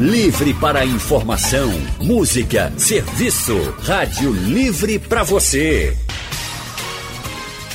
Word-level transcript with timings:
Livre 0.00 0.52
para 0.54 0.84
informação, 0.86 1.70
música, 2.00 2.72
serviço. 2.78 3.54
Rádio 3.82 4.32
Livre 4.32 4.98
para 4.98 5.22
você. 5.22 5.94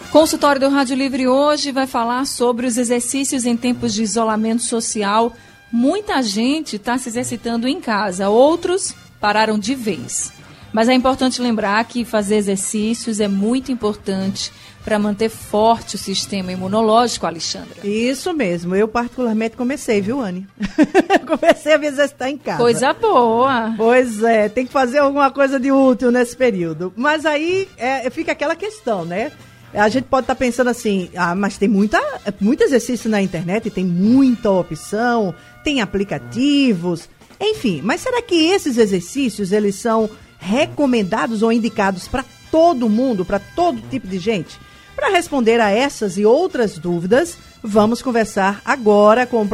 Consultório 0.09 0.61
do 0.61 0.69
Rádio 0.69 0.95
Livre 0.95 1.27
hoje 1.27 1.71
vai 1.71 1.85
falar 1.85 2.25
sobre 2.25 2.65
os 2.65 2.75
exercícios 2.75 3.45
em 3.45 3.55
tempos 3.55 3.93
de 3.93 4.01
isolamento 4.01 4.63
social 4.63 5.31
Muita 5.71 6.21
gente 6.21 6.77
está 6.77 6.97
se 6.97 7.09
exercitando 7.09 7.67
em 7.67 7.79
casa, 7.81 8.29
outros 8.29 8.95
pararam 9.19 9.59
de 9.59 9.75
vez. 9.75 10.31
Mas 10.71 10.89
é 10.89 10.93
importante 10.93 11.41
lembrar 11.41 11.83
que 11.85 12.05
fazer 12.05 12.35
exercícios 12.35 13.19
é 13.19 13.27
muito 13.27 13.71
importante 13.71 14.51
para 14.83 14.97
manter 14.97 15.27
forte 15.27 15.95
o 15.95 15.97
sistema 15.97 16.51
imunológico, 16.51 17.25
Alexandra. 17.25 17.85
Isso 17.85 18.33
mesmo. 18.33 18.73
Eu 18.73 18.87
particularmente 18.87 19.57
comecei, 19.57 19.99
viu, 19.99 20.21
Anne? 20.21 20.47
comecei 21.27 21.73
a 21.73 21.77
me 21.77 21.87
exercitar 21.87 22.29
em 22.29 22.37
casa. 22.37 22.59
Coisa 22.59 22.93
boa. 22.93 23.73
Pois 23.75 24.23
é, 24.23 24.47
tem 24.47 24.65
que 24.65 24.71
fazer 24.71 24.99
alguma 24.99 25.29
coisa 25.29 25.59
de 25.59 25.71
útil 25.71 26.09
nesse 26.09 26.37
período. 26.37 26.93
Mas 26.95 27.25
aí 27.25 27.67
é, 27.77 28.09
fica 28.09 28.31
aquela 28.31 28.55
questão, 28.55 29.03
né? 29.03 29.31
A 29.73 29.89
gente 29.89 30.05
pode 30.05 30.23
estar 30.23 30.35
tá 30.35 30.39
pensando 30.39 30.69
assim, 30.69 31.09
ah, 31.15 31.35
mas 31.35 31.57
tem 31.57 31.67
muita, 31.67 31.99
muito 32.39 32.63
exercício 32.63 33.09
na 33.09 33.21
internet, 33.21 33.69
tem 33.69 33.85
muita 33.85 34.49
opção, 34.49 35.35
tem 35.63 35.81
aplicativos, 35.81 37.09
enfim. 37.39 37.81
Mas 37.83 38.01
será 38.01 38.21
que 38.21 38.35
esses 38.35 38.77
exercícios 38.77 39.51
eles 39.51 39.75
são 39.75 40.09
recomendados 40.39 41.43
ou 41.43 41.51
indicados 41.51 42.07
para 42.07 42.25
todo 42.49 42.89
mundo, 42.89 43.25
para 43.25 43.39
todo 43.39 43.81
tipo 43.89 44.07
de 44.07 44.19
gente? 44.19 44.59
Para 44.95 45.09
responder 45.09 45.59
a 45.59 45.69
essas 45.69 46.17
e 46.17 46.25
outras 46.25 46.79
dúvidas, 46.79 47.37
vamos 47.61 48.01
conversar 48.01 48.61
agora 48.65 49.27
com 49.27 49.43
o 49.43 49.49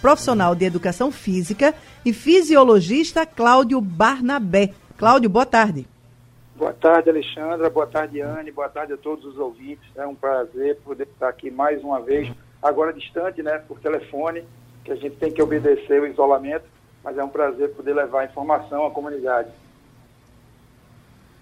profissional 0.00 0.54
de 0.54 0.66
educação 0.66 1.10
física 1.10 1.74
e 2.04 2.12
fisiologista 2.12 3.24
Cláudio 3.24 3.80
Barnabé. 3.80 4.72
Cláudio, 4.98 5.30
boa 5.30 5.46
tarde. 5.46 5.93
Boa 6.56 6.72
tarde, 6.72 7.10
Alexandra. 7.10 7.68
Boa 7.68 7.86
tarde, 7.86 8.20
Anne. 8.20 8.52
Boa 8.52 8.68
tarde 8.68 8.92
a 8.92 8.96
todos 8.96 9.24
os 9.24 9.38
ouvintes. 9.38 9.84
É 9.96 10.06
um 10.06 10.14
prazer 10.14 10.76
poder 10.84 11.08
estar 11.12 11.28
aqui 11.28 11.50
mais 11.50 11.82
uma 11.82 12.00
vez, 12.00 12.30
agora 12.62 12.92
distante, 12.92 13.42
né, 13.42 13.58
por 13.66 13.80
telefone, 13.80 14.44
que 14.84 14.92
a 14.92 14.94
gente 14.94 15.16
tem 15.16 15.32
que 15.32 15.42
obedecer 15.42 16.00
o 16.00 16.06
isolamento, 16.06 16.64
mas 17.02 17.18
é 17.18 17.24
um 17.24 17.28
prazer 17.28 17.70
poder 17.74 17.94
levar 17.94 18.24
informação 18.24 18.86
à 18.86 18.90
comunidade. 18.90 19.48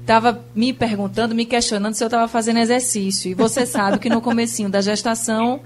estava 0.00 0.44
me 0.54 0.72
perguntando, 0.72 1.34
me 1.34 1.44
questionando 1.44 1.94
se 1.94 2.04
eu 2.04 2.06
estava 2.06 2.28
fazendo 2.28 2.60
exercício. 2.60 3.28
E 3.28 3.34
você 3.34 3.66
sabe 3.66 3.98
que 3.98 4.08
no 4.08 4.20
comecinho 4.20 4.70
da 4.70 4.80
gestação 4.80 5.60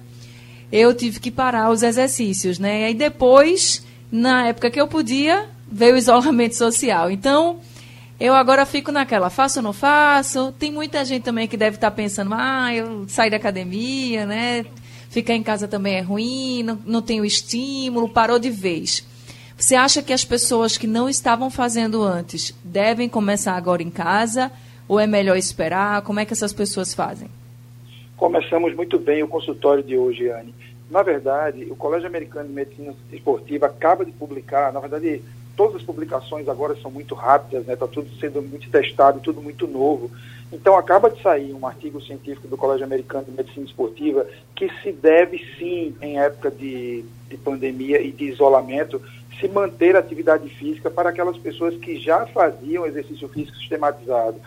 eu 0.72 0.94
tive 0.94 1.20
que 1.20 1.30
parar 1.30 1.70
os 1.70 1.82
exercícios, 1.82 2.58
né? 2.58 2.80
E 2.80 2.84
aí 2.84 2.94
depois, 2.94 3.84
na 4.10 4.48
época 4.48 4.70
que 4.70 4.80
eu 4.80 4.88
podia, 4.88 5.46
veio 5.70 5.94
o 5.94 5.98
isolamento 5.98 6.56
social. 6.56 7.10
Então, 7.10 7.58
eu 8.18 8.34
agora 8.34 8.64
fico 8.64 8.90
naquela, 8.90 9.28
faço 9.28 9.58
ou 9.58 9.62
não 9.62 9.72
faço? 9.74 10.54
Tem 10.58 10.72
muita 10.72 11.04
gente 11.04 11.22
também 11.22 11.46
que 11.46 11.56
deve 11.56 11.76
estar 11.76 11.90
pensando, 11.90 12.32
ah, 12.32 12.74
eu 12.74 13.04
saí 13.08 13.28
da 13.28 13.36
academia, 13.36 14.24
né? 14.24 14.64
Ficar 15.10 15.34
em 15.34 15.42
casa 15.42 15.68
também 15.68 15.96
é 15.96 16.00
ruim, 16.00 16.62
não, 16.62 16.78
não 16.86 17.02
tenho 17.02 17.26
estímulo, 17.26 18.08
parou 18.08 18.38
de 18.38 18.48
vez. 18.48 19.04
Você 19.56 19.74
acha 19.76 20.02
que 20.02 20.12
as 20.12 20.24
pessoas 20.24 20.76
que 20.76 20.86
não 20.86 21.08
estavam 21.08 21.48
fazendo 21.48 22.02
antes 22.02 22.54
devem 22.64 23.08
começar 23.08 23.54
agora 23.54 23.82
em 23.82 23.90
casa? 23.90 24.50
Ou 24.88 24.98
é 24.98 25.06
melhor 25.06 25.36
esperar? 25.36 26.02
Como 26.02 26.20
é 26.20 26.24
que 26.24 26.32
essas 26.32 26.52
pessoas 26.52 26.92
fazem? 26.92 27.28
Começamos 28.16 28.74
muito 28.74 28.98
bem 28.98 29.22
o 29.22 29.28
consultório 29.28 29.82
de 29.82 29.96
hoje, 29.96 30.28
Anne. 30.28 30.54
Na 30.90 31.02
verdade, 31.02 31.66
o 31.70 31.76
Colégio 31.76 32.06
Americano 32.06 32.48
de 32.48 32.54
Medicina 32.54 32.94
Esportiva 33.12 33.66
acaba 33.66 34.04
de 34.04 34.12
publicar, 34.12 34.72
na 34.72 34.80
verdade, 34.80 35.22
todas 35.56 35.76
as 35.76 35.82
publicações 35.82 36.48
agora 36.48 36.76
são 36.76 36.90
muito 36.90 37.14
rápidas, 37.14 37.64
né? 37.64 37.74
Está 37.74 37.86
tudo 37.86 38.08
sendo 38.20 38.42
muito 38.42 38.68
testado, 38.70 39.20
tudo 39.20 39.40
muito 39.40 39.66
novo. 39.66 40.10
Então, 40.52 40.76
acaba 40.76 41.10
de 41.10 41.20
sair 41.22 41.52
um 41.52 41.66
artigo 41.66 42.00
científico 42.00 42.46
do 42.46 42.56
Colégio 42.56 42.84
Americano 42.84 43.24
de 43.24 43.32
Medicina 43.32 43.66
Esportiva 43.66 44.26
que 44.54 44.70
se 44.82 44.92
deve, 44.92 45.38
sim, 45.58 45.96
em 46.00 46.18
época 46.18 46.50
de, 46.50 47.04
de 47.28 47.36
pandemia 47.36 48.00
e 48.00 48.12
de 48.12 48.26
isolamento, 48.26 49.00
se 49.40 49.48
manter 49.48 49.96
a 49.96 49.98
atividade 49.98 50.48
física 50.48 50.90
para 50.90 51.10
aquelas 51.10 51.36
pessoas 51.36 51.76
que 51.76 51.98
já 51.98 52.26
faziam 52.26 52.86
exercício 52.86 53.28
físico 53.28 53.56
sistematizado. 53.56 54.40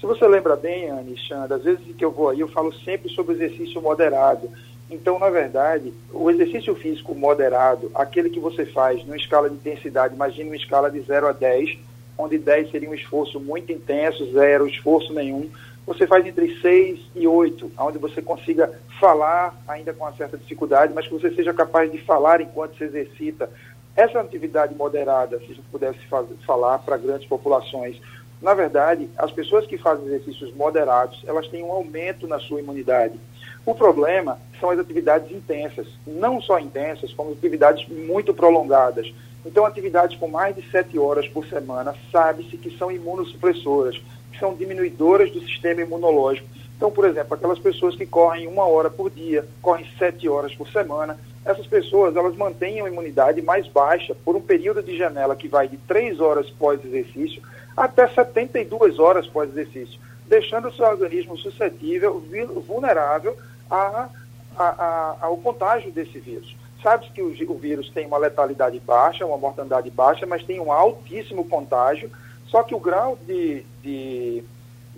Se 0.00 0.06
você 0.06 0.26
lembra 0.26 0.56
bem, 0.56 0.90
Anne 0.90 1.16
Xanda, 1.16 1.54
às 1.54 1.62
vezes 1.62 1.80
que 1.96 2.04
eu 2.04 2.10
vou 2.10 2.28
aí, 2.28 2.40
eu 2.40 2.48
falo 2.48 2.72
sempre 2.72 3.08
sobre 3.10 3.34
exercício 3.34 3.80
moderado. 3.80 4.50
Então, 4.90 5.18
na 5.18 5.30
verdade, 5.30 5.92
o 6.12 6.30
exercício 6.30 6.74
físico 6.74 7.14
moderado, 7.14 7.90
aquele 7.94 8.28
que 8.28 8.38
você 8.38 8.66
faz 8.66 9.02
numa 9.04 9.16
escala 9.16 9.48
de 9.48 9.56
intensidade, 9.56 10.14
imagine 10.14 10.50
uma 10.50 10.56
escala 10.56 10.90
de 10.90 11.00
0 11.00 11.28
a 11.28 11.32
10, 11.32 11.78
onde 12.18 12.38
10 12.38 12.70
seria 12.70 12.90
um 12.90 12.94
esforço 12.94 13.40
muito 13.40 13.72
intenso, 13.72 14.30
0 14.32 14.66
esforço 14.66 15.12
nenhum, 15.12 15.48
você 15.86 16.06
faz 16.06 16.26
entre 16.26 16.58
6 16.60 16.98
e 17.14 17.26
8, 17.26 17.72
onde 17.78 17.98
você 17.98 18.22
consiga 18.22 18.70
falar, 18.98 19.54
ainda 19.68 19.92
com 19.92 20.04
uma 20.04 20.14
certa 20.14 20.38
dificuldade, 20.38 20.94
mas 20.94 21.06
que 21.06 21.12
você 21.12 21.30
seja 21.34 21.52
capaz 21.52 21.90
de 21.92 21.98
falar 21.98 22.40
enquanto 22.40 22.76
se 22.76 22.84
exercita. 22.84 23.50
Essa 23.96 24.20
atividade 24.20 24.74
moderada, 24.74 25.38
se 25.38 25.44
a 25.44 25.48
gente 25.48 25.62
pudesse 25.70 25.98
fazer, 26.06 26.34
falar 26.46 26.78
para 26.80 26.96
grandes 26.96 27.28
populações, 27.28 28.00
na 28.42 28.52
verdade, 28.52 29.08
as 29.16 29.30
pessoas 29.30 29.66
que 29.66 29.78
fazem 29.78 30.06
exercícios 30.06 30.52
moderados, 30.54 31.22
elas 31.26 31.48
têm 31.48 31.62
um 31.62 31.72
aumento 31.72 32.26
na 32.26 32.38
sua 32.38 32.60
imunidade. 32.60 33.18
O 33.64 33.74
problema 33.74 34.38
são 34.60 34.70
as 34.70 34.78
atividades 34.78 35.30
intensas, 35.30 35.86
não 36.06 36.42
só 36.42 36.58
intensas, 36.58 37.12
como 37.14 37.32
atividades 37.32 37.88
muito 37.88 38.34
prolongadas. 38.34 39.10
Então, 39.46 39.64
atividades 39.64 40.18
com 40.18 40.28
mais 40.28 40.54
de 40.56 40.68
sete 40.70 40.98
horas 40.98 41.26
por 41.28 41.46
semana, 41.46 41.94
sabe-se 42.10 42.56
que 42.56 42.76
são 42.76 42.90
imunossupressoras, 42.90 43.96
que 44.32 44.38
são 44.38 44.54
diminuidoras 44.54 45.30
do 45.30 45.40
sistema 45.40 45.82
imunológico. 45.82 46.48
Então, 46.76 46.90
por 46.90 47.06
exemplo, 47.06 47.34
aquelas 47.34 47.58
pessoas 47.58 47.94
que 47.94 48.04
correm 48.04 48.46
uma 48.46 48.66
hora 48.66 48.90
por 48.90 49.10
dia, 49.10 49.46
correm 49.62 49.86
sete 49.98 50.28
horas 50.28 50.54
por 50.54 50.68
semana, 50.68 51.18
essas 51.44 51.66
pessoas 51.66 52.16
elas 52.16 52.36
mantêm 52.36 52.80
a 52.80 52.88
imunidade 52.88 53.42
mais 53.42 53.66
baixa 53.68 54.14
por 54.24 54.34
um 54.34 54.40
período 54.40 54.82
de 54.82 54.96
janela 54.96 55.36
que 55.36 55.48
vai 55.48 55.68
de 55.68 55.76
três 55.76 56.20
horas 56.20 56.48
pós-exercício 56.50 57.42
até 57.76 58.06
72 58.06 58.98
horas 58.98 59.26
pós-exercício, 59.26 59.98
deixando 60.26 60.68
o 60.68 60.72
seu 60.72 60.86
organismo 60.86 61.36
suscetível, 61.36 62.22
vulnerável 62.66 63.36
a, 63.70 64.08
a, 64.56 64.64
a, 64.64 65.16
ao 65.20 65.36
contágio 65.38 65.90
desse 65.90 66.18
vírus. 66.18 66.56
Sabe-se 66.82 67.10
que 67.12 67.22
o, 67.22 67.52
o 67.52 67.58
vírus 67.58 67.90
tem 67.90 68.06
uma 68.06 68.18
letalidade 68.18 68.78
baixa, 68.78 69.26
uma 69.26 69.38
mortandade 69.38 69.90
baixa, 69.90 70.26
mas 70.26 70.44
tem 70.44 70.60
um 70.60 70.70
altíssimo 70.70 71.48
contágio, 71.48 72.10
só 72.46 72.62
que 72.62 72.74
o 72.74 72.78
grau 72.78 73.18
de, 73.26 73.64
de, 73.82 74.44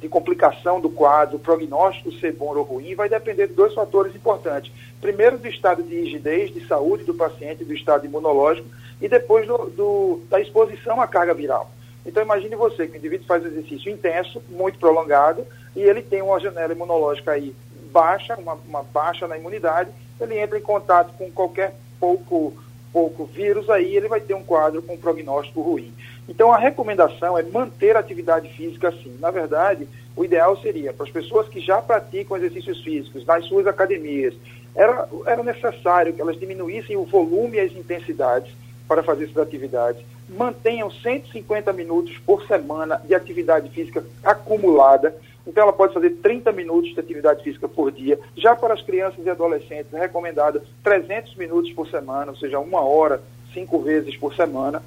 de 0.06 0.08
complicação 0.08 0.80
do 0.80 0.88
quadro, 0.88 1.36
o 1.36 1.40
prognóstico 1.40 2.12
ser 2.12 2.32
bom 2.32 2.56
ou 2.56 2.62
ruim, 2.62 2.94
vai 2.94 3.08
depender 3.08 3.48
de 3.48 3.54
dois 3.54 3.74
fatores 3.74 4.14
importantes. 4.14 4.72
Primeiro, 5.00 5.36
do 5.36 5.48
estado 5.48 5.82
de 5.82 6.00
rigidez, 6.00 6.54
de 6.54 6.64
saúde 6.66 7.02
do 7.02 7.12
paciente, 7.12 7.64
do 7.64 7.74
estado 7.74 8.06
imunológico, 8.06 8.68
e 9.02 9.08
depois 9.08 9.46
do, 9.46 9.58
do, 9.70 10.20
da 10.30 10.40
exposição 10.40 11.00
à 11.00 11.08
carga 11.08 11.34
viral. 11.34 11.70
Então 12.06 12.22
imagine 12.22 12.54
você 12.54 12.86
que 12.86 12.92
o 12.92 12.96
indivíduo 12.96 13.26
faz 13.26 13.44
exercício 13.44 13.90
intenso, 13.90 14.40
muito 14.48 14.78
prolongado, 14.78 15.44
e 15.74 15.80
ele 15.82 16.00
tem 16.00 16.22
uma 16.22 16.38
janela 16.38 16.72
imunológica 16.72 17.32
aí 17.32 17.52
baixa, 17.90 18.36
uma, 18.36 18.54
uma 18.54 18.82
baixa 18.84 19.26
na 19.26 19.36
imunidade, 19.36 19.90
ele 20.20 20.38
entra 20.38 20.56
em 20.56 20.62
contato 20.62 21.12
com 21.18 21.30
qualquer 21.32 21.74
pouco 21.98 22.54
pouco 22.96 23.26
vírus, 23.26 23.69
aí 23.69 23.94
ele 23.94 24.08
vai 24.08 24.22
ter 24.22 24.32
um 24.32 24.43
quadro 24.43 24.81
com 24.81 24.96
prognóstico 24.96 25.60
ruim. 25.60 25.93
Então, 26.26 26.50
a 26.50 26.56
recomendação 26.56 27.37
é 27.37 27.43
manter 27.43 27.94
a 27.94 28.00
atividade 28.00 28.48
física 28.54 28.88
assim. 28.88 29.14
Na 29.20 29.31
verdade, 29.31 29.87
o 30.16 30.25
ideal 30.25 30.56
seria 30.62 30.94
para 30.94 31.04
as 31.04 31.12
pessoas 31.12 31.46
que 31.46 31.60
já 31.60 31.82
praticam 31.82 32.38
exercícios 32.38 32.81
físicos 32.81 33.26
nas 33.26 33.44
suas 33.44 33.66
academias, 33.66 34.32
era, 34.75 35.06
era 35.26 35.43
necessário 35.43 36.14
que 36.14 36.22
elas 36.22 36.40
diminuíssem 36.40 36.96
o 36.96 37.04
volume 37.04 37.58
e 37.58 37.60
as 37.60 37.72
intensidades 37.72 38.50
para 38.88 39.02
fazer 39.02 39.25
essas 39.25 39.42
atividades. 39.42 40.02
Mantenham 40.26 40.90
150 40.90 41.70
minutos 41.75 42.16
por 42.25 42.46
semana 42.46 42.99
de 43.04 43.14
atividade 43.14 43.69
física 43.69 44.02
acumulada. 44.25 45.14
Então, 45.46 45.62
ela 45.62 45.72
pode 45.72 45.94
fazer 45.94 46.10
30 46.22 46.50
minutos 46.52 46.93
de 46.93 46.98
atividade 46.98 47.43
física 47.44 47.69
por 47.69 47.93
dia. 47.93 48.19
Já 48.37 48.56
para 48.56 48.75
as 48.75 48.82
crianças 48.82 49.25
e 49.25 49.31
adolescentes, 49.31 49.94
é 49.94 50.00
recomendado 50.00 50.60
300 50.82 51.37
minutos 51.37 51.72
por 51.72 51.88
semana, 51.88 52.32
ou 52.32 52.37
seja, 52.37 52.58
uma 52.58 52.81
hora, 52.81 53.22
cinco 53.52 53.78
vezes 53.78 54.16
por 54.16 54.34
semana 54.34 54.82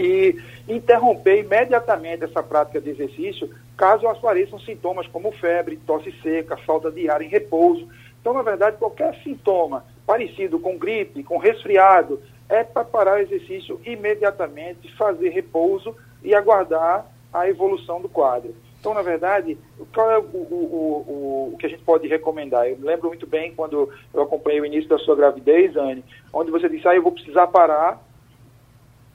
e 0.00 0.36
interromper 0.68 1.40
imediatamente 1.40 2.24
essa 2.24 2.42
prática 2.42 2.80
de 2.80 2.90
exercício 2.90 3.50
caso 3.76 4.08
apareçam 4.08 4.58
sintomas 4.58 5.06
como 5.06 5.30
febre, 5.32 5.76
tosse 5.76 6.12
seca, 6.20 6.56
falta 6.56 6.90
de 6.90 7.08
ar 7.08 7.22
em 7.22 7.28
repouso. 7.28 7.88
Então, 8.20 8.34
na 8.34 8.42
verdade, 8.42 8.76
qualquer 8.76 9.14
sintoma 9.22 9.84
parecido 10.04 10.58
com 10.58 10.76
gripe, 10.76 11.22
com 11.22 11.38
resfriado, 11.38 12.20
é 12.48 12.64
para 12.64 12.84
parar 12.84 13.18
o 13.18 13.22
exercício 13.22 13.80
imediatamente, 13.84 14.92
fazer 14.96 15.28
repouso 15.28 15.94
e 16.24 16.34
aguardar 16.34 17.06
a 17.32 17.48
evolução 17.48 18.00
do 18.00 18.08
quadro. 18.08 18.54
Então, 18.80 18.94
na 18.94 19.02
verdade, 19.02 19.58
qual 19.92 20.10
é 20.10 20.18
o, 20.18 20.22
o, 20.22 20.30
o, 20.30 21.54
o, 21.54 21.56
que 21.58 21.66
a 21.66 21.68
gente 21.68 21.82
pode 21.82 22.06
recomendar? 22.06 22.68
Eu 22.68 22.78
lembro 22.80 23.08
muito 23.08 23.26
bem 23.26 23.52
quando 23.54 23.92
eu 24.14 24.22
acompanhei 24.22 24.60
o 24.60 24.66
início 24.66 24.88
da 24.88 24.98
sua 24.98 25.16
gravidez, 25.16 25.76
Anne, 25.76 26.04
onde 26.32 26.50
você 26.50 26.68
disse, 26.68 26.86
ah, 26.86 26.94
eu 26.94 27.02
vou 27.02 27.12
precisar 27.12 27.48
parar 27.48 28.00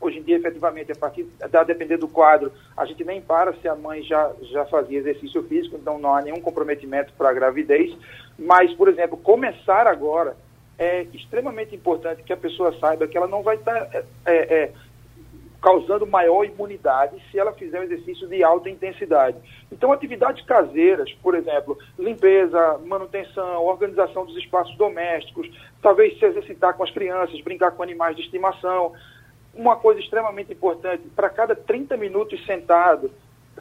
Hoje 0.04 0.20
em 0.20 0.22
dia, 0.22 0.36
efetivamente, 0.36 0.92
a 0.92 0.96
partir 0.96 1.26
da 1.50 1.64
depender 1.64 1.96
do 1.96 2.10
quadro, 2.10 2.52
a 2.76 2.84
gente 2.86 3.06
nem 3.06 3.22
para 3.22 3.54
se 3.54 3.70
a 3.70 3.74
mãe 3.74 4.04
já, 4.04 4.34
já 4.52 4.66
fazia 4.66 5.00
exercício 5.00 5.42
físico, 5.44 5.78
então 5.78 5.98
não 5.98 6.14
há 6.14 6.22
nenhum 6.22 6.42
comprometimento 6.42 7.14
para 7.14 7.30
a 7.30 7.34
gravidez. 7.34 7.96
Mas, 8.38 8.74
por 8.74 8.90
exemplo, 8.90 9.16
começar 9.16 9.88
agora 9.88 10.36
é 10.78 11.04
extremamente 11.14 11.74
importante 11.74 12.22
que 12.22 12.34
a 12.34 12.38
pessoa 12.38 12.78
saiba 12.82 13.08
que 13.08 13.16
ela 13.16 13.28
não 13.28 13.42
vai 13.44 13.56
estar 13.56 13.78
é, 13.94 14.04
é, 14.26 14.36
é 14.36 14.72
causando 15.64 16.06
maior 16.06 16.44
imunidade 16.44 17.16
se 17.32 17.40
ela 17.40 17.54
fizer 17.54 17.80
um 17.80 17.84
exercício 17.84 18.28
de 18.28 18.44
alta 18.44 18.70
intensidade. 18.70 19.38
Então, 19.72 19.94
atividades 19.94 20.46
caseiras, 20.46 21.10
por 21.24 21.36
exemplo, 21.36 21.78
limpeza, 21.98 22.78
manutenção, 22.86 23.64
organização 23.64 24.26
dos 24.26 24.36
espaços 24.36 24.76
domésticos, 24.76 25.50
talvez 25.82 26.20
se 26.20 26.26
exercitar 26.26 26.76
com 26.76 26.84
as 26.84 26.92
crianças, 26.92 27.40
brincar 27.40 27.72
com 27.72 27.82
animais 27.82 28.18
de 28.18 28.24
estimação, 28.24 28.92
uma 29.56 29.78
coisa 29.78 30.02
extremamente 30.02 30.52
importante, 30.52 31.04
para 31.16 31.30
cada 31.30 31.56
30 31.56 31.96
minutos 31.96 32.46
sentado, 32.46 33.10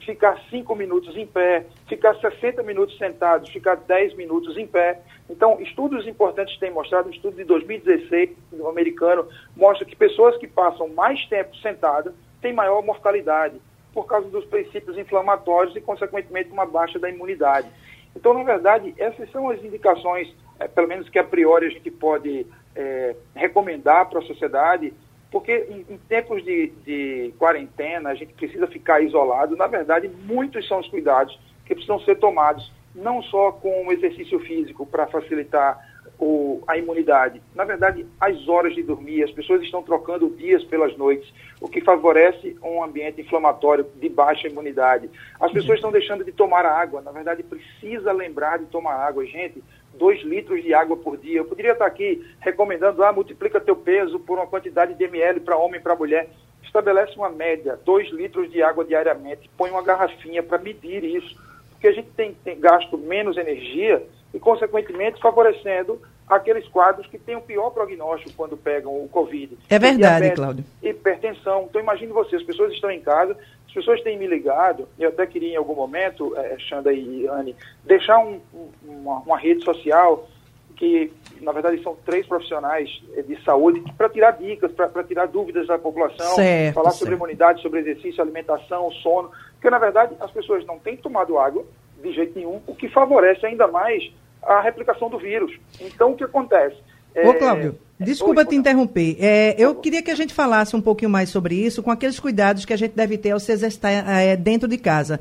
ficar 0.00 0.40
5 0.50 0.74
minutos 0.74 1.16
em 1.16 1.26
pé, 1.26 1.66
ficar 1.88 2.14
60 2.16 2.62
minutos 2.62 2.96
sentados, 2.98 3.50
ficar 3.50 3.76
10 3.76 4.14
minutos 4.16 4.56
em 4.56 4.66
pé. 4.66 5.00
Então, 5.28 5.60
estudos 5.60 6.06
importantes 6.06 6.58
têm 6.58 6.70
mostrado, 6.70 7.08
um 7.08 7.12
estudo 7.12 7.36
de 7.36 7.44
2016 7.44 8.30
do 8.52 8.66
americano 8.68 9.28
mostra 9.56 9.84
que 9.84 9.94
pessoas 9.94 10.36
que 10.38 10.46
passam 10.46 10.88
mais 10.88 11.24
tempo 11.26 11.54
sentadas 11.56 12.14
têm 12.40 12.52
maior 12.52 12.82
mortalidade 12.82 13.60
por 13.92 14.06
causa 14.06 14.28
dos 14.28 14.44
princípios 14.46 14.96
inflamatórios 14.96 15.76
e, 15.76 15.80
consequentemente, 15.80 16.50
uma 16.50 16.66
baixa 16.66 16.98
da 16.98 17.10
imunidade. 17.10 17.68
Então, 18.16 18.34
na 18.34 18.42
verdade, 18.42 18.94
essas 18.98 19.30
são 19.30 19.48
as 19.48 19.62
indicações, 19.62 20.34
é, 20.58 20.66
pelo 20.68 20.88
menos 20.88 21.08
que 21.08 21.18
a 21.18 21.24
priori 21.24 21.66
a 21.66 21.70
gente 21.70 21.90
pode 21.90 22.46
é, 22.74 23.14
recomendar 23.34 24.08
para 24.08 24.20
a 24.20 24.22
sociedade 24.22 24.92
porque 25.32 25.66
em, 25.70 25.94
em 25.94 25.98
tempos 25.98 26.44
de, 26.44 26.66
de, 26.84 27.34
quarentena 27.38 28.10
a 28.10 28.14
gente 28.14 28.34
precisa 28.34 28.66
ficar 28.66 29.00
isolado. 29.00 29.56
Na 29.56 29.66
verdade, 29.66 30.08
muitos 30.26 30.68
são 30.68 30.78
os 30.78 30.88
cuidados 30.88 31.36
que 31.64 31.74
precisam 31.74 31.98
ser 32.00 32.16
tomados, 32.16 32.70
não 32.94 33.22
só 33.22 33.50
com 33.50 33.86
o 33.86 33.92
exercício 33.92 34.38
físico 34.40 34.84
para 34.84 35.06
facilitar 35.06 35.90
o, 36.18 36.62
a 36.68 36.76
imunidade. 36.76 37.40
Na 37.54 37.64
verdade, 37.64 38.06
as 38.20 38.46
horas 38.46 38.74
de 38.74 38.82
dormir, 38.82 39.24
as 39.24 39.30
pessoas 39.30 39.62
estão 39.62 39.82
trocando 39.82 40.28
dias 40.28 40.62
pelas 40.64 40.96
noites, 40.98 41.32
o 41.60 41.68
que 41.68 41.80
favorece 41.80 42.54
um 42.62 42.84
ambiente 42.84 43.22
inflamatório 43.22 43.86
de 43.98 44.08
baixa 44.10 44.48
imunidade. 44.48 45.08
As 45.40 45.50
pessoas 45.50 45.78
estão 45.78 45.90
deixando 45.90 46.24
de 46.24 46.32
tomar 46.32 46.66
água. 46.66 47.00
Na 47.00 47.10
verdade, 47.10 47.42
precisa 47.42 48.12
lembrar 48.12 48.58
de 48.58 48.66
tomar 48.66 48.96
água. 48.96 49.24
Gente, 49.24 49.64
2 49.94 50.22
litros 50.22 50.62
de 50.62 50.74
água 50.74 50.96
por 50.96 51.16
dia. 51.16 51.38
Eu 51.38 51.44
poderia 51.44 51.72
estar 51.72 51.86
aqui 51.86 52.24
recomendando, 52.40 53.02
ah, 53.04 53.12
multiplica 53.12 53.60
teu 53.60 53.76
peso 53.76 54.18
por 54.18 54.38
uma 54.38 54.46
quantidade 54.46 54.94
de 54.94 55.04
ml 55.04 55.40
para 55.40 55.56
homem 55.56 55.80
e 55.80 55.82
para 55.82 55.96
mulher. 55.96 56.30
Estabelece 56.62 57.16
uma 57.16 57.28
média, 57.28 57.78
2 57.84 58.10
litros 58.10 58.50
de 58.50 58.62
água 58.62 58.84
diariamente, 58.84 59.50
põe 59.56 59.70
uma 59.70 59.82
garrafinha 59.82 60.42
para 60.42 60.58
medir 60.58 61.04
isso, 61.04 61.36
porque 61.70 61.88
a 61.88 61.92
gente 61.92 62.08
tem, 62.16 62.34
tem 62.44 62.58
gasto 62.58 62.96
menos 62.96 63.36
energia 63.36 64.02
e, 64.32 64.38
consequentemente, 64.38 65.20
favorecendo 65.20 66.00
aqueles 66.26 66.66
quadros 66.68 67.06
que 67.06 67.18
têm 67.18 67.36
o 67.36 67.42
pior 67.42 67.70
prognóstico 67.70 68.32
quando 68.36 68.56
pegam 68.56 68.92
o 68.92 69.08
Covid. 69.08 69.58
É 69.68 69.78
verdade, 69.78 70.30
Cláudio. 70.30 70.64
Hipertensão. 70.82 71.66
Então, 71.68 71.80
imagine 71.80 72.12
você, 72.12 72.36
as 72.36 72.42
pessoas 72.42 72.72
estão 72.72 72.90
em 72.90 73.00
casa, 73.00 73.36
as 73.72 73.74
pessoas 73.74 74.02
têm 74.02 74.18
me 74.18 74.26
ligado, 74.26 74.86
eu 74.98 75.08
até 75.08 75.26
queria 75.26 75.54
em 75.54 75.56
algum 75.56 75.74
momento, 75.74 76.36
é, 76.36 76.58
Xanda 76.58 76.92
e 76.92 77.26
Anne, 77.26 77.56
deixar 77.82 78.18
um, 78.18 78.38
uma, 78.84 79.20
uma, 79.20 79.38
rede 79.38 79.64
social 79.64 80.28
que, 80.76 81.10
na 81.40 81.52
verdade, 81.52 81.82
são 81.82 81.96
três 82.04 82.26
profissionais 82.26 82.90
de 83.26 83.42
saúde 83.42 83.82
para 83.96 84.10
tirar 84.10 84.32
dicas, 84.32 84.70
para 84.72 85.02
tirar 85.04 85.26
dúvidas 85.26 85.66
da 85.66 85.78
população, 85.78 86.34
certo, 86.34 86.74
falar 86.74 86.90
certo. 86.90 86.98
sobre 86.98 87.14
imunidade, 87.14 87.62
sobre 87.62 87.80
exercício, 87.80 88.20
alimentação, 88.20 88.90
sono, 88.90 89.30
porque, 89.54 89.70
na 89.70 89.78
verdade, 89.78 90.14
as 90.20 90.30
pessoas 90.30 90.66
não 90.66 90.78
têm 90.78 90.98
tomado 90.98 91.38
água 91.38 91.64
de 92.02 92.12
jeito 92.12 92.38
nenhum, 92.38 92.60
o 92.66 92.74
que 92.74 92.90
favorece 92.90 93.46
ainda 93.46 93.66
mais 93.68 94.12
a 94.42 94.60
replicação 94.60 95.08
do 95.08 95.16
vírus. 95.16 95.58
Então, 95.80 96.12
o 96.12 96.16
que 96.16 96.24
acontece? 96.24 96.76
Ô, 97.14 97.30
é, 97.30 97.34
Cláudio, 97.34 97.78
é, 98.00 98.04
desculpa 98.04 98.40
Oi, 98.40 98.46
te 98.46 98.54
interromper. 98.54 99.16
É, 99.20 99.54
eu 99.58 99.74
queria 99.74 100.02
que 100.02 100.10
a 100.10 100.14
gente 100.14 100.32
falasse 100.32 100.74
um 100.74 100.80
pouquinho 100.80 101.10
mais 101.10 101.30
sobre 101.30 101.54
isso, 101.54 101.82
com 101.82 101.90
aqueles 101.90 102.18
cuidados 102.18 102.64
que 102.64 102.72
a 102.72 102.76
gente 102.76 102.92
deve 102.92 103.18
ter 103.18 103.30
ao 103.30 103.40
se 103.40 103.52
exercitar 103.52 104.08
é, 104.08 104.36
dentro 104.36 104.68
de 104.68 104.78
casa. 104.78 105.20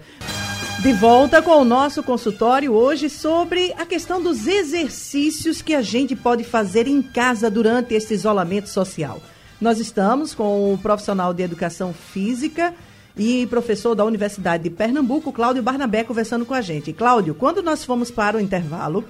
De 0.80 0.94
volta 0.94 1.44
com 1.44 1.52
o 1.52 1.64
nosso 1.64 2.02
consultório 2.02 2.74
hoje 2.74 3.08
sobre 3.08 3.72
a 3.78 3.86
questão 3.86 4.22
dos 4.22 4.48
exercícios 4.48 5.62
que 5.62 5.76
a 5.76 5.82
gente 5.82 6.16
pode 6.16 6.44
fazer 6.44 6.88
em 6.88 7.04
casa 7.04 7.52
durante 7.52 7.94
esse 7.94 8.16
isolamento 8.16 8.68
social. 8.68 9.22
Nós 9.60 9.78
estamos 9.78 10.34
com 10.34 10.74
o 10.74 10.78
profissional 10.80 11.36
de 11.36 11.44
educação 11.44 11.94
física 11.94 12.74
e 13.16 13.46
professor 13.46 13.94
da 13.94 14.04
Universidade 14.04 14.64
de 14.64 14.72
Pernambuco, 14.72 15.32
Cláudio 15.32 15.62
Barnabé, 15.62 16.04
conversando 16.04 16.48
com 16.48 16.56
a 16.56 16.62
gente. 16.62 16.92
Cláudio, 16.92 17.36
quando 17.36 17.62
nós 17.62 17.86
fomos 17.86 18.10
para 18.10 18.38
o 18.38 18.40
intervalo, 18.40 19.06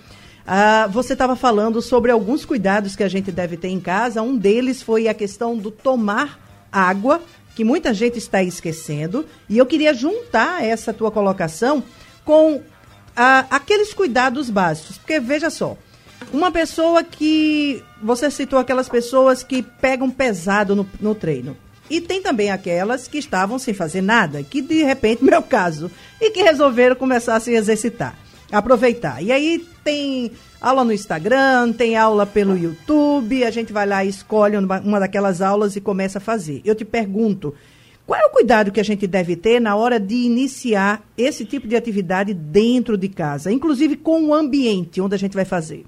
ah, 0.46 0.88
você 0.88 1.14
estava 1.14 1.36
falando 1.36 1.82
sobre 1.82 2.12
alguns 2.12 2.46
cuidados 2.46 2.96
que 2.96 3.04
a 3.04 3.10
gente 3.10 3.32
deve 3.32 3.58
ter 3.58 3.70
em 3.70 3.80
casa. 3.80 4.22
Um 4.22 4.38
deles 4.38 4.82
foi 4.82 5.08
a 5.08 5.14
questão 5.14 5.58
do 5.58 5.70
tomar 5.72 6.40
água, 6.72 7.22
que 7.56 7.64
muita 7.64 7.94
gente 7.94 8.18
está 8.18 8.42
esquecendo. 8.42 9.26
E 9.48 9.58
eu 9.58 9.66
queria 9.66 9.94
juntar 9.94 10.64
essa 10.64 10.94
tua 10.94 11.12
colocação 11.12 11.84
com 12.26 12.62
ah, 13.16 13.46
aqueles 13.50 13.94
cuidados 13.94 14.50
básicos. 14.50 14.98
Porque 14.98 15.20
veja 15.20 15.50
só, 15.50 15.78
uma 16.34 16.52
pessoa 16.52 17.04
que. 17.04 17.84
Você 18.02 18.32
citou 18.32 18.58
aquelas 18.58 18.90
pessoas 18.90 19.44
que 19.44 19.62
pegam 19.62 20.10
pesado 20.10 20.76
no, 20.76 20.90
no 21.00 21.14
treino. 21.14 21.56
E 21.88 22.02
tem 22.02 22.22
também 22.22 22.50
aquelas 22.50 23.08
que 23.08 23.18
estavam 23.18 23.60
sem 23.60 23.74
fazer 23.74 24.02
nada, 24.02 24.42
que 24.42 24.62
de 24.62 24.82
repente, 24.82 25.22
meu 25.26 25.44
caso, 25.44 25.92
e 26.20 26.32
que 26.32 26.42
resolveram 26.42 26.96
começar 26.96 27.36
a 27.36 27.40
se 27.40 27.52
exercitar, 27.52 28.18
aproveitar. 28.52 29.22
E 29.22 29.32
aí 29.32 29.68
tem 29.84 30.32
aula 30.60 30.84
no 30.84 30.94
Instagram, 30.94 31.74
tem 31.74 31.96
aula 31.96 32.26
pelo 32.26 32.58
YouTube, 32.58 33.44
a 33.44 33.52
gente 33.52 33.74
vai 33.74 33.86
lá 33.86 34.06
escolhe 34.06 34.58
uma 34.58 35.00
daquelas 35.00 35.42
aulas 35.42 35.76
e 35.76 35.82
começa 35.82 36.18
a 36.18 36.22
fazer. 36.22 36.62
Eu 36.64 36.76
te 36.76 36.86
pergunto, 36.86 37.54
qual 38.06 38.20
é 38.20 38.26
o 38.26 38.30
cuidado 38.30 38.72
que 38.72 38.80
a 38.80 38.84
gente 38.84 39.08
deve 39.08 39.36
ter 39.36 39.60
na 39.60 39.76
hora 39.76 40.00
de 40.00 40.16
iniciar 40.16 41.02
esse 41.18 41.46
tipo 41.46 41.68
de 41.68 41.76
atividade 41.76 42.34
dentro 42.34 42.98
de 42.98 43.08
casa, 43.08 43.52
inclusive 43.52 43.96
com 43.96 44.26
o 44.26 44.34
ambiente 44.34 45.00
onde 45.02 45.16
a 45.16 45.20
gente 45.20 45.34
vai 45.34 45.46
fazer? 45.46 45.86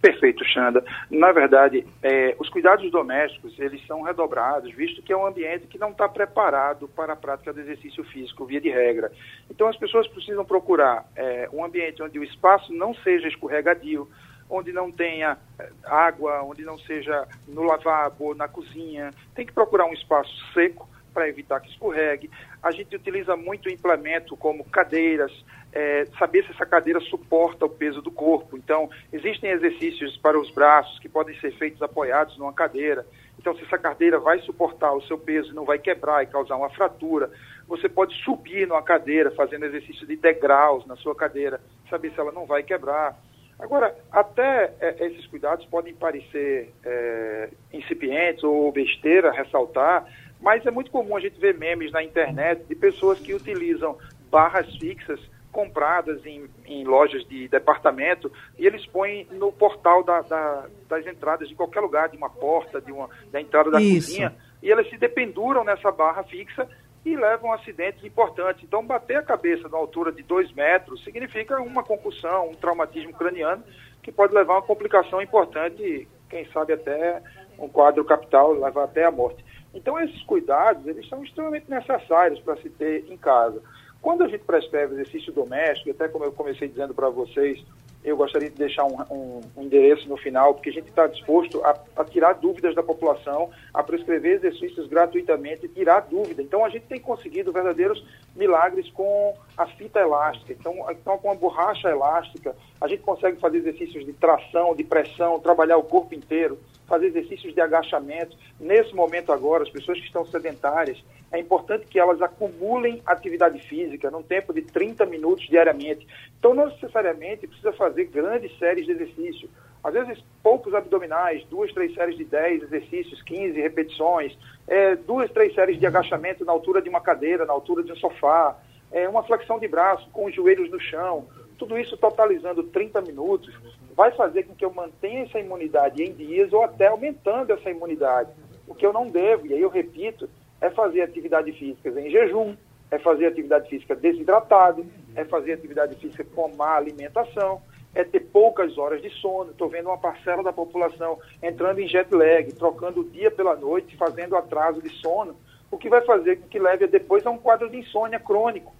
Perfeito, 0.00 0.44
Xanda. 0.44 0.84
Na 1.10 1.32
verdade, 1.32 1.84
é, 2.02 2.36
os 2.38 2.48
cuidados 2.48 2.88
domésticos, 2.90 3.58
eles 3.58 3.84
são 3.84 4.02
redobrados, 4.02 4.72
visto 4.72 5.02
que 5.02 5.12
é 5.12 5.16
um 5.16 5.26
ambiente 5.26 5.66
que 5.66 5.78
não 5.78 5.90
está 5.90 6.08
preparado 6.08 6.86
para 6.88 7.14
a 7.14 7.16
prática 7.16 7.52
do 7.52 7.60
exercício 7.60 8.04
físico, 8.04 8.46
via 8.46 8.60
de 8.60 8.70
regra. 8.70 9.10
Então, 9.50 9.66
as 9.66 9.76
pessoas 9.76 10.06
precisam 10.06 10.44
procurar 10.44 11.04
é, 11.16 11.48
um 11.52 11.64
ambiente 11.64 12.00
onde 12.00 12.16
o 12.16 12.22
espaço 12.22 12.72
não 12.72 12.94
seja 12.94 13.26
escorregadio, 13.26 14.08
onde 14.48 14.72
não 14.72 14.92
tenha 14.92 15.36
é, 15.58 15.68
água, 15.84 16.42
onde 16.44 16.64
não 16.64 16.78
seja 16.78 17.26
no 17.48 17.64
lavabo, 17.64 18.36
na 18.36 18.46
cozinha. 18.46 19.10
Tem 19.34 19.44
que 19.44 19.52
procurar 19.52 19.86
um 19.86 19.92
espaço 19.92 20.32
seco, 20.54 20.88
para 21.18 21.28
evitar 21.28 21.58
que 21.58 21.68
escorregue. 21.68 22.30
A 22.62 22.70
gente 22.70 22.94
utiliza 22.94 23.34
muito 23.34 23.68
implemento 23.68 24.36
como 24.36 24.62
cadeiras, 24.62 25.32
é, 25.72 26.06
saber 26.16 26.44
se 26.44 26.52
essa 26.52 26.64
cadeira 26.64 27.00
suporta 27.00 27.66
o 27.66 27.68
peso 27.68 28.00
do 28.00 28.10
corpo. 28.12 28.56
Então, 28.56 28.88
existem 29.12 29.50
exercícios 29.50 30.16
para 30.18 30.38
os 30.38 30.48
braços 30.52 30.96
que 31.00 31.08
podem 31.08 31.36
ser 31.40 31.50
feitos 31.58 31.82
apoiados 31.82 32.38
numa 32.38 32.52
cadeira. 32.52 33.04
Então, 33.36 33.52
se 33.56 33.64
essa 33.64 33.76
cadeira 33.76 34.20
vai 34.20 34.38
suportar 34.42 34.92
o 34.92 35.02
seu 35.02 35.18
peso 35.18 35.50
e 35.50 35.54
não 35.54 35.64
vai 35.64 35.80
quebrar 35.80 36.22
e 36.22 36.28
causar 36.28 36.54
uma 36.54 36.70
fratura, 36.70 37.28
você 37.66 37.88
pode 37.88 38.14
subir 38.22 38.68
numa 38.68 38.82
cadeira, 38.82 39.32
fazendo 39.32 39.64
exercício 39.64 40.06
de 40.06 40.14
degraus 40.14 40.86
na 40.86 40.94
sua 40.94 41.16
cadeira, 41.16 41.60
saber 41.90 42.12
se 42.12 42.20
ela 42.20 42.30
não 42.30 42.46
vai 42.46 42.62
quebrar. 42.62 43.18
Agora, 43.58 43.92
até 44.12 44.72
é, 44.80 45.06
esses 45.06 45.26
cuidados 45.26 45.66
podem 45.66 45.92
parecer 45.92 46.72
é, 46.84 47.48
incipientes 47.72 48.44
ou 48.44 48.70
besteira 48.70 49.32
ressaltar, 49.32 50.06
mas 50.40 50.64
é 50.64 50.70
muito 50.70 50.90
comum 50.90 51.16
a 51.16 51.20
gente 51.20 51.38
ver 51.40 51.56
memes 51.56 51.92
na 51.92 52.02
internet 52.02 52.64
de 52.64 52.74
pessoas 52.74 53.18
que 53.18 53.34
utilizam 53.34 53.96
barras 54.30 54.74
fixas 54.76 55.20
compradas 55.50 56.24
em, 56.24 56.48
em, 56.66 56.84
lojas 56.84 57.26
de 57.26 57.48
departamento 57.48 58.30
e 58.58 58.66
eles 58.66 58.84
põem 58.86 59.26
no 59.32 59.50
portal 59.50 60.04
da, 60.04 60.20
da, 60.20 60.66
das 60.88 61.06
entradas 61.06 61.48
de 61.48 61.54
qualquer 61.54 61.80
lugar, 61.80 62.08
de 62.08 62.16
uma 62.16 62.30
porta, 62.30 62.80
de 62.80 62.92
uma, 62.92 63.08
da 63.32 63.40
entrada 63.40 63.70
da 63.70 63.80
Isso. 63.80 64.08
cozinha, 64.08 64.34
e 64.62 64.70
elas 64.70 64.88
se 64.88 64.96
dependuram 64.96 65.64
nessa 65.64 65.90
barra 65.90 66.22
fixa 66.22 66.68
e 67.04 67.16
levam 67.16 67.52
acidentes 67.52 68.04
importantes. 68.04 68.62
Então, 68.62 68.84
bater 68.84 69.16
a 69.16 69.22
cabeça 69.22 69.68
na 69.68 69.78
altura 69.78 70.12
de 70.12 70.22
dois 70.22 70.52
metros 70.52 71.02
significa 71.02 71.60
uma 71.60 71.82
concussão, 71.82 72.50
um 72.50 72.54
traumatismo 72.54 73.12
craniano, 73.12 73.64
que 74.02 74.12
pode 74.12 74.34
levar 74.34 74.54
a 74.54 74.56
uma 74.58 74.62
complicação 74.62 75.20
importante, 75.22 76.06
quem 76.28 76.44
sabe 76.52 76.74
até 76.74 77.22
um 77.58 77.68
quadro 77.68 78.04
capital, 78.04 78.52
levar 78.52 78.84
até 78.84 79.04
a 79.04 79.10
morte. 79.10 79.44
Então, 79.74 79.98
esses 80.00 80.22
cuidados, 80.22 80.86
eles 80.86 81.08
são 81.08 81.22
extremamente 81.22 81.70
necessários 81.70 82.40
para 82.40 82.56
se 82.56 82.70
ter 82.70 83.04
em 83.10 83.16
casa. 83.16 83.62
Quando 84.00 84.22
a 84.22 84.28
gente 84.28 84.44
prescreve 84.44 84.94
exercício 84.94 85.32
doméstico, 85.32 85.90
até 85.90 86.08
como 86.08 86.24
eu 86.24 86.32
comecei 86.32 86.68
dizendo 86.68 86.94
para 86.94 87.08
vocês, 87.08 87.62
eu 88.04 88.16
gostaria 88.16 88.48
de 88.48 88.56
deixar 88.56 88.84
um, 88.84 88.96
um, 89.10 89.40
um, 89.56 89.62
endereço 89.64 90.08
no 90.08 90.16
final, 90.16 90.54
porque 90.54 90.70
a 90.70 90.72
gente 90.72 90.88
está 90.88 91.06
disposto 91.08 91.60
a, 91.64 91.76
a, 91.96 92.04
tirar 92.04 92.34
dúvidas 92.34 92.74
da 92.74 92.82
população, 92.82 93.50
a 93.74 93.82
prescrever 93.82 94.36
exercícios 94.36 94.86
gratuitamente 94.86 95.68
tirar 95.68 96.00
dúvida. 96.00 96.40
Então, 96.40 96.64
a 96.64 96.68
gente 96.68 96.86
tem 96.86 97.00
conseguido 97.00 97.52
verdadeiros 97.52 98.02
milagres 98.36 98.88
com 98.90 99.34
a 99.56 99.66
fita 99.66 99.98
elástica. 99.98 100.52
Então, 100.52 100.86
então, 100.90 101.18
com 101.18 101.30
a 101.30 101.34
borracha 101.34 101.88
elástica, 101.88 102.54
a 102.80 102.86
gente 102.86 103.02
consegue 103.02 103.40
fazer 103.40 103.58
exercícios 103.58 104.06
de 104.06 104.12
tração, 104.12 104.76
de 104.76 104.84
pressão, 104.84 105.40
trabalhar 105.40 105.76
o 105.76 105.82
corpo 105.82 106.14
inteiro 106.14 106.56
fazer 106.88 107.06
exercícios 107.06 107.54
de 107.54 107.60
agachamento. 107.60 108.36
Nesse 108.58 108.94
momento 108.94 109.30
agora, 109.30 109.62
as 109.62 109.70
pessoas 109.70 109.98
que 109.98 110.06
estão 110.06 110.24
sedentárias, 110.24 110.98
é 111.30 111.38
importante 111.38 111.86
que 111.86 111.98
elas 111.98 112.22
acumulem 112.22 113.02
atividade 113.04 113.58
física 113.68 114.10
num 114.10 114.22
tempo 114.22 114.52
de 114.52 114.62
30 114.62 115.04
minutos 115.04 115.46
diariamente. 115.46 116.06
Então, 116.38 116.54
não 116.54 116.68
necessariamente 116.68 117.46
precisa 117.46 117.72
fazer 117.72 118.04
grandes 118.04 118.56
séries 118.58 118.86
de 118.86 118.92
exercício. 118.92 119.48
Às 119.84 119.92
vezes, 119.92 120.24
poucos 120.42 120.74
abdominais, 120.74 121.44
duas, 121.44 121.72
três 121.72 121.94
séries 121.94 122.16
de 122.16 122.24
10 122.24 122.64
exercícios, 122.64 123.22
15 123.22 123.60
repetições, 123.60 124.36
é, 124.66 124.96
duas, 124.96 125.30
três 125.30 125.54
séries 125.54 125.78
de 125.78 125.86
agachamento 125.86 126.44
na 126.44 126.52
altura 126.52 126.80
de 126.80 126.88
uma 126.88 127.00
cadeira, 127.00 127.44
na 127.44 127.52
altura 127.52 127.82
de 127.82 127.92
um 127.92 127.96
sofá, 127.96 128.56
é, 128.90 129.08
uma 129.08 129.22
flexão 129.22 129.58
de 129.58 129.68
braço 129.68 130.08
com 130.10 130.24
os 130.24 130.34
joelhos 130.34 130.70
no 130.70 130.80
chão. 130.80 131.26
Tudo 131.58 131.78
isso 131.78 131.96
totalizando 131.96 132.62
30 132.62 133.02
minutos 133.02 133.54
vai 133.98 134.12
fazer 134.12 134.44
com 134.44 134.54
que 134.54 134.64
eu 134.64 134.72
mantenha 134.72 135.24
essa 135.24 135.40
imunidade 135.40 136.04
em 136.04 136.12
dias 136.12 136.52
ou 136.52 136.62
até 136.62 136.86
aumentando 136.86 137.52
essa 137.52 137.68
imunidade. 137.68 138.30
O 138.68 138.72
que 138.72 138.86
eu 138.86 138.92
não 138.92 139.08
devo, 139.08 139.48
e 139.48 139.54
aí 139.54 139.60
eu 139.60 139.68
repito, 139.68 140.30
é 140.60 140.70
fazer 140.70 141.02
atividade 141.02 141.50
física 141.50 141.88
em 142.00 142.08
jejum, 142.08 142.54
é 142.92 142.98
fazer 143.00 143.26
atividade 143.26 143.68
física 143.68 143.96
desidratado, 143.96 144.86
é 145.16 145.24
fazer 145.24 145.54
atividade 145.54 145.96
física 145.96 146.24
com 146.32 146.46
má 146.54 146.76
alimentação, 146.76 147.60
é 147.92 148.04
ter 148.04 148.20
poucas 148.20 148.78
horas 148.78 149.02
de 149.02 149.10
sono. 149.20 149.50
Estou 149.50 149.68
vendo 149.68 149.86
uma 149.86 149.98
parcela 149.98 150.44
da 150.44 150.52
população 150.52 151.18
entrando 151.42 151.80
em 151.80 151.88
jet 151.88 152.14
lag, 152.14 152.52
trocando 152.52 153.00
o 153.00 153.04
dia 153.04 153.32
pela 153.32 153.56
noite, 153.56 153.96
fazendo 153.96 154.36
atraso 154.36 154.80
de 154.80 154.90
sono, 154.90 155.34
o 155.72 155.76
que 155.76 155.88
vai 155.88 156.02
fazer 156.02 156.36
com 156.36 156.46
que 156.46 156.60
leve 156.60 156.86
depois 156.86 157.26
a 157.26 157.30
um 157.30 157.38
quadro 157.38 157.68
de 157.68 157.78
insônia 157.78 158.20
crônico. 158.20 158.72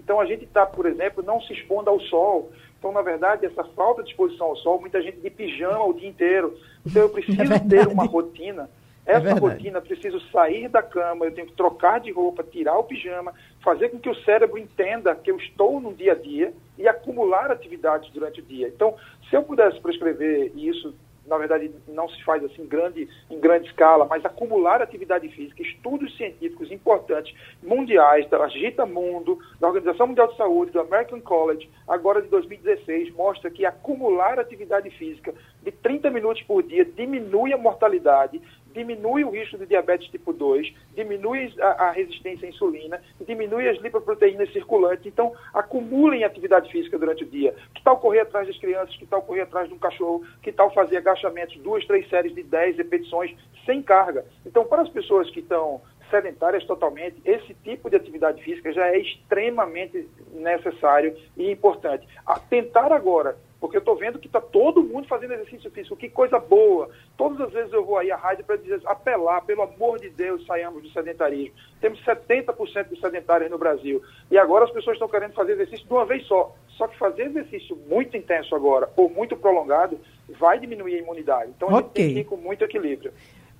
Então 0.00 0.18
a 0.18 0.24
gente 0.24 0.44
está, 0.44 0.64
por 0.64 0.86
exemplo, 0.86 1.22
não 1.22 1.42
se 1.42 1.52
expondo 1.52 1.90
ao 1.90 2.00
sol. 2.00 2.50
Então, 2.82 2.90
na 2.90 3.00
verdade, 3.00 3.46
essa 3.46 3.62
falta 3.62 4.02
de 4.02 4.10
exposição 4.10 4.48
ao 4.48 4.56
sol, 4.56 4.80
muita 4.80 5.00
gente 5.00 5.20
de 5.20 5.30
pijama 5.30 5.84
o 5.84 5.94
dia 5.94 6.08
inteiro. 6.08 6.58
Então 6.84 7.02
eu 7.02 7.08
preciso 7.14 7.52
é 7.52 7.58
ter 7.60 7.86
uma 7.86 8.04
rotina. 8.04 8.68
É 9.06 9.12
essa 9.14 9.28
é 9.28 9.32
rotina, 9.34 9.80
preciso 9.80 10.20
sair 10.32 10.68
da 10.68 10.82
cama, 10.82 11.24
eu 11.24 11.32
tenho 11.32 11.46
que 11.46 11.54
trocar 11.54 12.00
de 12.00 12.10
roupa, 12.10 12.42
tirar 12.42 12.76
o 12.76 12.84
pijama, 12.84 13.32
fazer 13.62 13.88
com 13.88 14.00
que 14.00 14.08
o 14.08 14.24
cérebro 14.24 14.58
entenda 14.58 15.14
que 15.14 15.30
eu 15.30 15.36
estou 15.36 15.80
no 15.80 15.94
dia 15.94 16.12
a 16.12 16.16
dia 16.16 16.52
e 16.76 16.88
acumular 16.88 17.52
atividades 17.52 18.10
durante 18.12 18.40
o 18.40 18.44
dia. 18.44 18.66
Então, 18.66 18.96
se 19.30 19.36
eu 19.36 19.44
pudesse 19.44 19.80
prescrever 19.80 20.52
isso 20.56 20.92
na 21.26 21.38
verdade 21.38 21.70
não 21.88 22.08
se 22.08 22.22
faz 22.24 22.44
assim 22.44 22.66
grande, 22.66 23.08
em 23.30 23.38
grande 23.38 23.68
escala, 23.68 24.06
mas 24.06 24.24
acumular 24.24 24.82
atividade 24.82 25.28
física, 25.28 25.62
estudos 25.62 26.16
científicos 26.16 26.70
importantes, 26.70 27.34
mundiais, 27.62 28.28
da 28.28 28.42
Agita 28.44 28.84
Mundo, 28.84 29.38
da 29.60 29.68
Organização 29.68 30.08
Mundial 30.08 30.28
de 30.28 30.36
Saúde, 30.36 30.72
do 30.72 30.80
American 30.80 31.20
College, 31.20 31.70
agora 31.86 32.20
de 32.20 32.28
2016, 32.28 33.14
mostra 33.14 33.50
que 33.50 33.64
acumular 33.64 34.38
atividade 34.38 34.90
física 34.90 35.32
de 35.62 35.70
30 35.70 36.10
minutos 36.10 36.42
por 36.42 36.62
dia 36.62 36.84
diminui 36.84 37.52
a 37.52 37.58
mortalidade, 37.58 38.40
diminui 38.72 39.24
o 39.24 39.30
risco 39.30 39.58
de 39.58 39.66
diabetes 39.66 40.08
tipo 40.08 40.32
2, 40.32 40.72
diminui 40.94 41.52
a, 41.60 41.88
a, 41.88 41.90
resistência 41.92 42.46
à 42.46 42.50
insulina, 42.50 43.00
diminui 43.26 43.68
as 43.68 43.78
lipoproteínas 43.80 44.52
circulantes. 44.52 45.06
Então, 45.06 45.32
acumulem 45.54 46.24
atividade 46.24 46.70
física 46.70 46.98
durante 46.98 47.24
o 47.24 47.28
dia. 47.28 47.54
Que 47.74 47.82
tal 47.82 47.98
correr 47.98 48.20
atrás 48.20 48.46
das 48.46 48.58
crianças? 48.58 48.96
Que 48.96 49.06
tal 49.06 49.22
correr 49.22 49.42
atrás 49.42 49.68
de 49.68 49.74
um 49.74 49.78
cachorro? 49.78 50.24
Que 50.42 50.52
tal 50.52 50.72
fazer 50.72 50.98
agachamentos, 50.98 51.56
duas, 51.58 51.84
três 51.86 52.08
séries 52.08 52.34
de 52.34 52.42
10 52.42 52.76
repetições 52.76 53.36
sem 53.64 53.82
carga? 53.82 54.24
Então, 54.44 54.64
para 54.64 54.82
as 54.82 54.88
pessoas 54.88 55.30
que 55.30 55.40
estão 55.40 55.80
sedentárias 56.12 56.64
totalmente, 56.64 57.16
esse 57.24 57.54
tipo 57.64 57.88
de 57.88 57.96
atividade 57.96 58.42
física 58.44 58.70
já 58.72 58.86
é 58.86 58.98
extremamente 58.98 60.06
necessário 60.34 61.16
e 61.36 61.50
importante. 61.50 62.06
A 62.26 62.38
tentar 62.38 62.92
agora 62.92 63.36
porque 63.62 63.76
eu 63.76 63.78
estou 63.78 63.94
vendo 63.94 64.18
que 64.18 64.26
está 64.26 64.40
todo 64.40 64.82
mundo 64.82 65.06
fazendo 65.06 65.34
exercício 65.34 65.70
físico. 65.70 65.94
Que 65.94 66.08
coisa 66.08 66.36
boa. 66.36 66.90
Todas 67.16 67.40
as 67.40 67.52
vezes 67.52 67.72
eu 67.72 67.84
vou 67.84 67.96
aí 67.96 68.10
à 68.10 68.16
rádio 68.16 68.44
para 68.44 68.56
dizer, 68.56 68.82
apelar, 68.84 69.40
pelo 69.42 69.62
amor 69.62 70.00
de 70.00 70.10
Deus, 70.10 70.44
saiamos 70.46 70.82
do 70.82 70.90
sedentarismo. 70.90 71.54
Temos 71.80 72.04
70% 72.04 72.88
de 72.88 73.00
sedentários 73.00 73.48
no 73.48 73.56
Brasil. 73.56 74.02
E 74.32 74.36
agora 74.36 74.64
as 74.64 74.72
pessoas 74.72 74.96
estão 74.96 75.08
querendo 75.08 75.34
fazer 75.34 75.52
exercício 75.52 75.86
de 75.86 75.92
uma 75.92 76.04
vez 76.04 76.26
só. 76.26 76.52
Só 76.70 76.88
que 76.88 76.98
fazer 76.98 77.26
exercício 77.26 77.78
muito 77.88 78.16
intenso 78.16 78.52
agora, 78.56 78.90
ou 78.96 79.08
muito 79.08 79.36
prolongado, 79.36 79.96
vai 80.40 80.58
diminuir 80.58 80.96
a 80.96 80.98
imunidade. 80.98 81.52
Então 81.56 81.68
a 81.68 81.78
okay. 81.78 81.82
gente 81.82 81.92
tem 81.94 82.14
que 82.14 82.20
ir 82.22 82.24
com 82.24 82.36
muito 82.36 82.64
equilíbrio. 82.64 83.12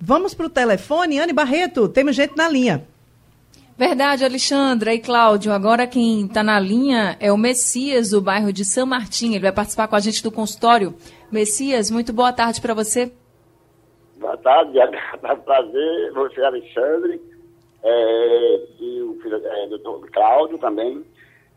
Vamos 0.05 0.33
para 0.33 0.47
o 0.47 0.49
telefone. 0.49 1.17
Anne 1.17 1.31
Barreto, 1.31 1.87
temos 1.87 2.13
gente 2.13 2.35
na 2.35 2.49
linha. 2.49 2.85
Verdade, 3.77 4.25
Alexandra 4.25 4.93
e 4.93 4.99
Cláudio. 4.99 5.53
Agora 5.53 5.87
quem 5.87 6.25
está 6.25 6.43
na 6.43 6.59
linha 6.59 7.15
é 7.21 7.31
o 7.31 7.37
Messias, 7.37 8.09
do 8.09 8.21
bairro 8.21 8.51
de 8.51 8.65
São 8.65 8.85
Martim. 8.85 9.29
Ele 9.29 9.39
vai 9.39 9.53
participar 9.53 9.87
com 9.87 9.95
a 9.95 10.01
gente 10.01 10.21
do 10.21 10.29
consultório. 10.29 10.93
Messias, 11.31 11.89
muito 11.89 12.11
boa 12.11 12.33
tarde 12.33 12.59
para 12.59 12.73
você. 12.73 13.13
Boa 14.17 14.35
tarde, 14.35 14.75
é 14.77 14.85
um 14.85 15.39
prazer. 15.39 16.11
Você, 16.11 16.43
Alexandre, 16.43 17.21
é, 17.81 18.55
e 18.81 19.01
o 19.03 19.17
filho 19.23 19.37
é, 19.37 19.67
doutor 19.67 20.11
Cláudio 20.11 20.57
também. 20.57 21.01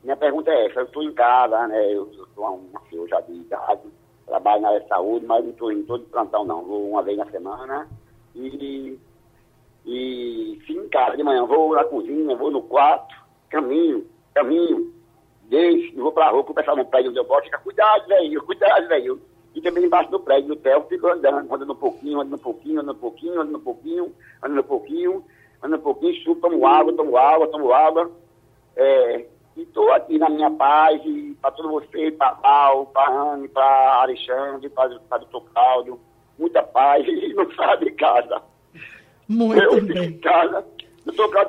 Minha 0.05 0.17
pergunta 0.17 0.53
é 0.53 0.67
essa, 0.67 0.81
eu 0.81 0.85
estou 0.85 1.03
em 1.03 1.13
casa, 1.13 1.67
né? 1.67 1.93
Eu 1.93 2.09
sou 2.33 2.45
uma 2.45 2.81
senhora 2.89 3.09
já 3.09 3.21
de 3.23 3.33
idade, 3.33 3.81
trabalho 4.25 4.63
na 4.63 4.69
área 4.69 4.81
de 4.83 4.87
saúde, 4.87 5.27
mas 5.27 5.43
não 5.43 5.51
estou 5.51 5.73
em 5.73 5.83
todo 5.83 6.05
plantão 6.05 6.45
não. 6.45 6.63
Vou 6.63 6.91
uma 6.91 7.03
vez 7.03 7.19
na 7.19 7.27
semana 7.27 7.89
e 8.37 8.99
e 9.87 10.59
fico 10.67 10.81
em 10.81 10.89
casa 10.89 11.17
de 11.17 11.23
manhã, 11.23 11.47
vou 11.47 11.75
na 11.75 11.85
cozinha, 11.85 12.37
vou 12.37 12.51
no 12.51 12.61
quarto, 12.61 13.15
caminho, 13.49 14.05
caminho, 14.35 14.93
deixo, 15.45 15.95
vou 15.97 16.11
pra 16.11 16.31
rua, 16.31 16.43
pessoal 16.43 16.77
no 16.77 16.85
prédio 16.85 17.11
onde 17.11 17.21
eu 17.21 17.25
gosto, 17.25 17.45
fica, 17.45 17.59
cuidado, 17.59 18.09
velho, 18.09 18.43
cuidado, 18.43 18.89
velho. 18.89 19.21
E 19.55 19.61
também 19.63 19.85
embaixo 19.85 20.11
do 20.11 20.19
prédio, 20.19 20.49
do 20.49 20.53
hotel, 20.55 20.85
fico 20.89 21.07
andando, 21.07 21.55
andando 21.55 21.73
um 21.73 21.77
pouquinho, 21.77 22.21
andando 22.21 22.35
um 22.35 22.39
pouquinho, 22.39 22.81
andando 22.81 22.97
um 22.97 23.01
pouquinho, 23.01 23.41
andando 23.41 23.57
um 23.57 23.61
pouquinho, 23.61 24.15
andando 24.43 24.61
um 24.61 24.65
pouquinho, 24.65 25.25
andando 25.63 25.81
um 25.81 25.83
pouquinho, 25.83 26.15
subo, 26.25 26.41
tomo 26.41 26.67
água, 26.67 26.93
tomo 26.93 27.17
água, 27.17 27.47
tomo 27.47 27.73
água. 27.73 28.11
É, 28.75 29.25
e 29.57 29.63
estou 29.63 29.91
aqui 29.93 30.19
na 30.19 30.29
minha 30.29 30.51
paz, 30.51 31.01
para 31.41 31.53
todos 31.53 31.71
vocês, 31.71 32.15
para 32.17 32.33
Val, 32.33 32.87
para 32.87 33.11
Anne, 33.11 33.49
para 33.49 34.03
Alexandre, 34.03 34.69
para 34.69 34.97
o 34.97 35.19
doutor 35.21 35.45
Cláudio, 35.53 36.01
muita 36.39 36.63
paz, 36.63 37.05
e 37.09 37.35
não 37.35 37.51
sai 37.55 37.79
de 37.79 37.91
casa. 37.93 38.43
Muito 39.29 39.63
eu 39.63 39.85
bem. 39.85 40.19
Casa, 40.19 40.65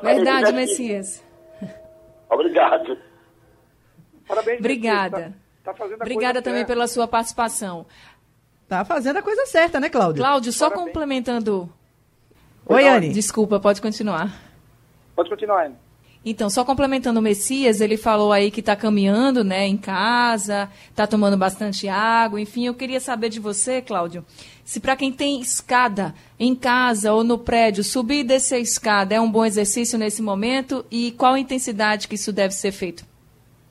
Verdade, 0.02 0.52
Messias. 0.54 1.24
Obrigado. 2.30 2.98
Parabéns, 4.28 4.60
Obrigada. 4.60 5.34
Tá, 5.64 5.74
tá 5.74 5.86
Obrigada 5.86 6.42
também 6.42 6.60
certa. 6.60 6.74
pela 6.74 6.88
sua 6.88 7.08
participação. 7.08 7.86
Tá 8.68 8.84
fazendo 8.84 9.18
a 9.18 9.22
coisa 9.22 9.46
certa, 9.46 9.80
né, 9.80 9.90
Cláudio? 9.90 10.22
Cláudio, 10.22 10.52
só 10.52 10.66
Parabéns. 10.70 10.88
complementando. 10.88 11.74
Oi, 12.66 12.88
Anne. 12.88 13.10
Desculpa, 13.10 13.60
pode 13.60 13.82
continuar. 13.82 14.30
Pode 15.16 15.30
continuar, 15.30 15.66
Ana. 15.66 15.87
Então, 16.30 16.50
só 16.50 16.66
complementando 16.66 17.22
o 17.22 17.24
Messias, 17.24 17.80
ele 17.80 17.96
falou 17.96 18.34
aí 18.34 18.52
que 18.52 18.60
está 18.60 18.76
caminhando 18.76 19.46
né, 19.46 19.66
em 19.66 19.78
casa, 19.78 20.70
está 20.90 21.08
tomando 21.08 21.38
bastante 21.38 21.88
água, 21.88 22.42
enfim, 22.42 22.66
eu 22.66 22.74
queria 22.74 23.00
saber 23.00 23.30
de 23.30 23.40
você, 23.40 23.82
Cláudio, 23.82 24.26
se 24.66 24.82
para 24.82 24.98
quem 24.98 25.10
tem 25.10 25.40
escada 25.40 26.14
em 26.38 26.54
casa 26.54 27.14
ou 27.14 27.24
no 27.24 27.38
prédio, 27.38 27.82
subir 27.82 28.20
e 28.20 28.24
descer 28.26 28.56
a 28.56 28.60
escada 28.60 29.16
é 29.16 29.22
um 29.22 29.32
bom 29.32 29.46
exercício 29.46 29.98
nesse 29.98 30.22
momento 30.22 30.86
e 30.92 31.14
qual 31.14 31.36
a 31.36 31.40
intensidade 31.40 32.10
que 32.10 32.16
isso 32.16 32.34
deve 32.34 32.54
ser 32.54 32.74
feito? 32.74 33.06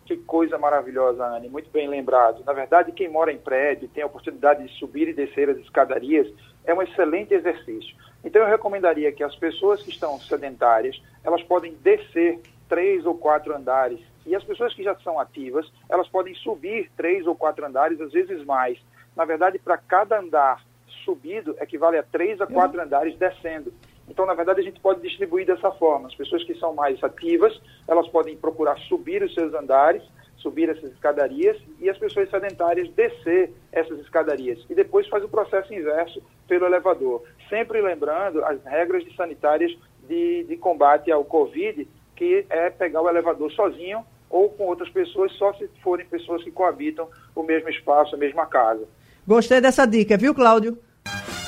Que 0.06 0.16
coisa 0.16 0.56
maravilhosa, 0.56 1.26
Anne, 1.26 1.50
muito 1.50 1.68
bem 1.70 1.86
lembrado. 1.86 2.42
Na 2.46 2.54
verdade, 2.54 2.90
quem 2.90 3.10
mora 3.10 3.30
em 3.30 3.38
prédio 3.38 3.86
tem 3.92 4.02
a 4.02 4.06
oportunidade 4.06 4.66
de 4.66 4.72
subir 4.78 5.08
e 5.08 5.12
descer 5.12 5.50
as 5.50 5.58
escadarias, 5.58 6.26
é 6.64 6.72
um 6.72 6.80
excelente 6.80 7.34
exercício. 7.34 7.94
Então 8.26 8.42
eu 8.42 8.49
recomendaria 8.49 9.12
que 9.12 9.23
as 9.23 9.37
pessoas 9.37 9.80
que 9.85 9.90
estão 9.90 10.18
sedentárias, 10.18 11.00
elas 11.23 11.40
podem 11.45 11.73
descer 11.75 12.40
três 12.68 13.06
ou 13.06 13.14
quatro 13.14 13.54
andares. 13.56 14.00
E 14.26 14.35
as 14.35 14.42
pessoas 14.42 14.75
que 14.75 14.83
já 14.83 14.97
são 14.97 15.21
ativas, 15.21 15.73
elas 15.88 16.09
podem 16.09 16.35
subir 16.35 16.90
três 16.97 17.25
ou 17.25 17.37
quatro 17.37 17.64
andares, 17.64 18.00
às 18.00 18.12
vezes 18.12 18.45
mais. 18.45 18.78
Na 19.14 19.25
verdade, 19.25 19.61
para 19.61 19.78
cada 19.78 20.18
andar 20.18 20.61
subido, 21.04 21.56
equivale 21.61 21.99
a 21.99 22.02
três 22.02 22.40
a 22.40 22.49
quatro 22.49 22.80
andares 22.80 23.16
descendo. 23.16 23.73
Então, 24.09 24.26
na 24.26 24.35
verdade, 24.35 24.61
a 24.61 24.64
gente 24.64 24.80
pode 24.80 25.00
distribuir 25.00 25.47
dessa 25.47 25.71
forma. 25.71 26.09
As 26.09 26.14
pessoas 26.16 26.42
que 26.42 26.54
são 26.56 26.75
mais 26.75 27.02
ativas, 27.04 27.56
elas 27.87 28.09
podem 28.09 28.37
procurar 28.37 28.76
subir 28.88 29.23
os 29.23 29.33
seus 29.35 29.54
andares, 29.54 30.02
subir 30.37 30.69
essas 30.69 30.93
escadarias, 30.93 31.57
e 31.81 31.88
as 31.88 31.99
pessoas 31.99 32.31
sedentárias 32.31 32.88
descer 32.90 33.52
essas 33.73 33.99
escadarias. 34.00 34.64
E 34.69 34.75
depois 34.75 35.09
faz 35.09 35.25
o 35.25 35.28
processo 35.28 35.73
inverso 35.73 36.23
pelo 36.47 36.66
elevador. 36.66 37.23
Sempre 37.49 37.81
lembrando 37.81 38.45
as 38.45 38.62
regras 38.64 39.05
sanitárias 39.16 39.76
de, 40.09 40.45
de 40.45 40.57
combate 40.57 41.11
ao 41.11 41.25
Covid, 41.25 41.88
que 42.14 42.47
é 42.49 42.71
pegar 42.71 43.02
o 43.02 43.09
elevador 43.09 43.50
sozinho 43.52 44.05
ou 44.28 44.50
com 44.50 44.64
outras 44.64 44.90
pessoas, 44.90 45.33
só 45.33 45.52
se 45.55 45.69
forem 45.83 46.07
pessoas 46.07 46.43
que 46.43 46.50
coabitam 46.50 47.09
o 47.35 47.43
mesmo 47.43 47.69
espaço, 47.69 48.14
a 48.14 48.19
mesma 48.19 48.47
casa. 48.47 48.87
Gostei 49.26 49.61
dessa 49.61 49.87
dica, 49.87 50.16
viu, 50.16 50.35
Cláudio? 50.35 50.78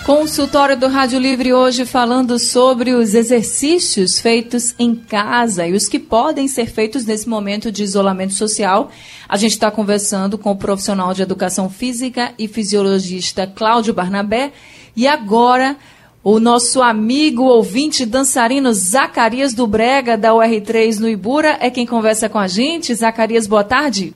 Consultório 0.08 0.74
do 0.74 0.88
Rádio 0.88 1.18
Livre 1.18 1.52
hoje 1.52 1.84
falando 1.84 2.38
sobre 2.38 2.92
os 2.92 3.12
exercícios 3.12 4.18
feitos 4.18 4.74
em 4.78 4.94
casa 4.94 5.66
e 5.66 5.74
os 5.74 5.86
que 5.86 5.98
podem 5.98 6.48
ser 6.48 6.64
feitos 6.70 7.04
nesse 7.04 7.28
momento 7.28 7.70
de 7.70 7.82
isolamento 7.82 8.32
social. 8.32 8.90
A 9.28 9.36
gente 9.36 9.50
está 9.50 9.70
conversando 9.70 10.38
com 10.38 10.50
o 10.50 10.56
profissional 10.56 11.12
de 11.12 11.20
educação 11.20 11.68
física 11.68 12.32
e 12.38 12.48
fisiologista 12.48 13.46
Cláudio 13.46 13.92
Barnabé. 13.92 14.52
E 14.96 15.06
agora, 15.06 15.76
o 16.24 16.40
nosso 16.40 16.80
amigo 16.80 17.42
ouvinte 17.42 18.06
dançarino 18.06 18.72
Zacarias 18.72 19.52
do 19.52 19.66
Brega, 19.66 20.16
da 20.16 20.32
UR3 20.32 21.00
no 21.00 21.08
Ibura, 21.10 21.58
é 21.60 21.68
quem 21.68 21.84
conversa 21.84 22.30
com 22.30 22.38
a 22.38 22.48
gente. 22.48 22.94
Zacarias, 22.94 23.46
boa 23.46 23.62
tarde. 23.62 24.14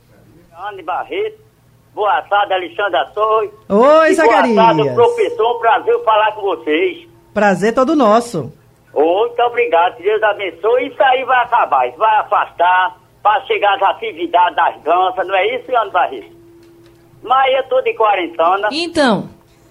Anne 0.57 0.83
Barreto. 0.83 1.52
Boa 1.95 2.23
tarde, 2.23 2.55
Alexandra 2.55 3.05
Torres. 3.15 3.51
Oi, 3.69 4.15
Zacarias. 4.15 4.55
Boa 4.55 4.67
tarde, 4.67 4.95
professor. 4.95 5.57
Um 5.57 5.61
prazer 5.61 6.05
falar 6.05 6.33
com 6.33 6.41
vocês. 6.41 7.09
Prazer 7.35 7.75
todo 7.75 7.95
nosso. 7.95 8.51
Muito 8.95 9.43
obrigado. 9.43 9.97
Que 9.97 10.03
Deus 10.03 10.23
abençoe. 10.23 10.89
Isso 10.89 11.03
aí 11.03 11.23
vai 11.25 11.45
acabar. 11.45 11.87
Isso 11.89 11.99
vai 11.99 12.17
afastar 12.21 12.97
para 13.23 13.45
chegar 13.45 13.75
às 13.75 13.83
atividades 13.83 14.57
das 14.57 14.83
danças. 14.83 15.27
Não 15.27 15.35
é 15.35 15.55
isso, 15.55 15.77
Anne 15.77 15.91
Barreto? 15.91 16.37
Mas 17.23 17.55
eu 17.55 17.63
tô 17.69 17.81
de 17.83 17.95
quarentena. 17.95 18.69
Então? 18.73 19.29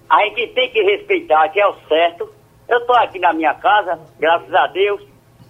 A 0.08 0.24
gente 0.26 0.48
tem 0.54 0.70
que 0.70 0.82
respeitar, 0.84 1.50
que 1.50 1.60
é 1.60 1.68
o 1.68 1.76
certo. 1.88 2.30
Eu 2.70 2.86
tô 2.86 2.94
aqui 2.94 3.18
na 3.18 3.34
minha 3.34 3.54
casa, 3.56 4.00
graças 4.20 4.54
a 4.54 4.68
Deus. 4.68 5.02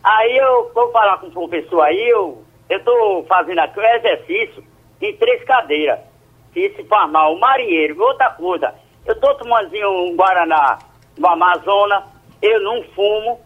Aí 0.04 0.38
eu 0.38 0.72
vou 0.74 0.90
falar 0.92 1.18
com 1.18 1.28
o 1.28 1.32
professor 1.32 1.82
aí, 1.82 2.10
eu, 2.10 2.42
eu 2.70 2.84
tô 2.84 3.26
fazendo 3.28 3.60
aqui 3.60 3.80
um 3.80 3.84
exercício 3.84 4.64
em 5.00 5.16
três 5.18 5.44
cadeiras 5.44 6.11
se 6.54 6.70
se 6.76 6.84
farmar 6.86 7.32
o 7.32 7.40
marinheiro, 7.40 8.02
outra 8.02 8.30
coisa, 8.32 8.74
eu 9.06 9.20
tô 9.20 9.34
tomando 9.36 9.70
um 9.74 10.16
Guaraná 10.16 10.80
no 11.18 11.28
Amazonas, 11.28 12.04
eu 12.42 12.62
não 12.62 12.84
fumo, 12.96 13.40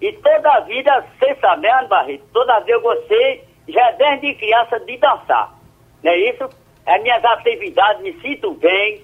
e 0.00 0.12
toda 0.14 0.50
a 0.52 0.60
vida, 0.60 1.04
você 1.18 1.34
sabe, 1.36 1.62
né, 1.62 1.86
Barreto? 1.86 2.24
Toda 2.32 2.60
vida 2.60 2.72
eu 2.72 2.80
gostei, 2.80 3.44
já 3.68 3.90
desde 3.92 4.34
criança, 4.34 4.80
de 4.80 4.96
dançar. 4.96 5.54
Não 6.02 6.10
é 6.10 6.16
isso? 6.16 6.48
É 6.86 6.98
minhas 6.98 7.22
atividades, 7.22 8.02
me 8.02 8.18
sinto 8.20 8.54
bem. 8.54 9.02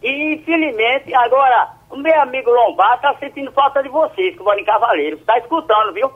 E, 0.00 0.34
infelizmente, 0.34 1.12
agora, 1.12 1.70
o 1.90 1.96
meu 1.96 2.20
amigo 2.20 2.50
Lombar 2.50 3.00
tá 3.00 3.14
sentindo 3.18 3.50
falta 3.50 3.82
de 3.82 3.88
vocês, 3.88 4.36
que 4.36 4.42
mora 4.42 4.60
em 4.60 4.64
Cavaleiro. 4.64 5.18
Tá 5.18 5.38
escutando, 5.38 5.92
viu? 5.92 6.10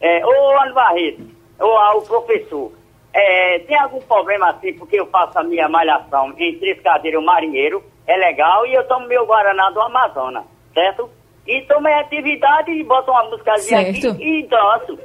É, 0.00 0.26
ô, 0.26 0.60
Ano 0.60 0.74
Barreto, 0.74 1.22
ô, 1.60 1.98
o 1.98 2.02
professor, 2.02 2.72
é, 3.14 3.60
tem 3.60 3.78
algum 3.78 4.00
problema 4.00 4.50
assim, 4.50 4.72
porque 4.74 4.98
eu 4.98 5.06
faço 5.06 5.38
a 5.38 5.44
minha 5.44 5.68
malhação 5.68 6.34
em 6.36 6.58
três 6.58 6.80
cadeiras, 6.80 7.22
o 7.22 7.24
marinheiro, 7.24 7.82
é 8.08 8.16
legal, 8.16 8.66
e 8.66 8.74
eu 8.74 8.86
tomo 8.88 9.06
meu 9.06 9.24
Guaraná 9.24 9.70
do 9.70 9.80
Amazonas, 9.80 10.42
certo? 10.74 11.08
E 11.46 11.62
tomo 11.62 11.86
a 11.86 12.00
atividade 12.00 12.72
e 12.72 12.82
boto 12.82 13.12
uma 13.12 13.24
músicazinha 13.30 13.80
aqui 13.82 14.06
e 14.20 14.42
danço. 14.48 14.98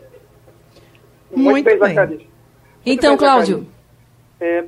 Muito, 1.32 1.70
Muito 1.70 1.80
bem. 1.80 1.96
bem. 1.96 2.30
Então, 2.84 3.12
bem, 3.12 3.18
Cláudio. 3.20 3.68
É, 4.42 4.64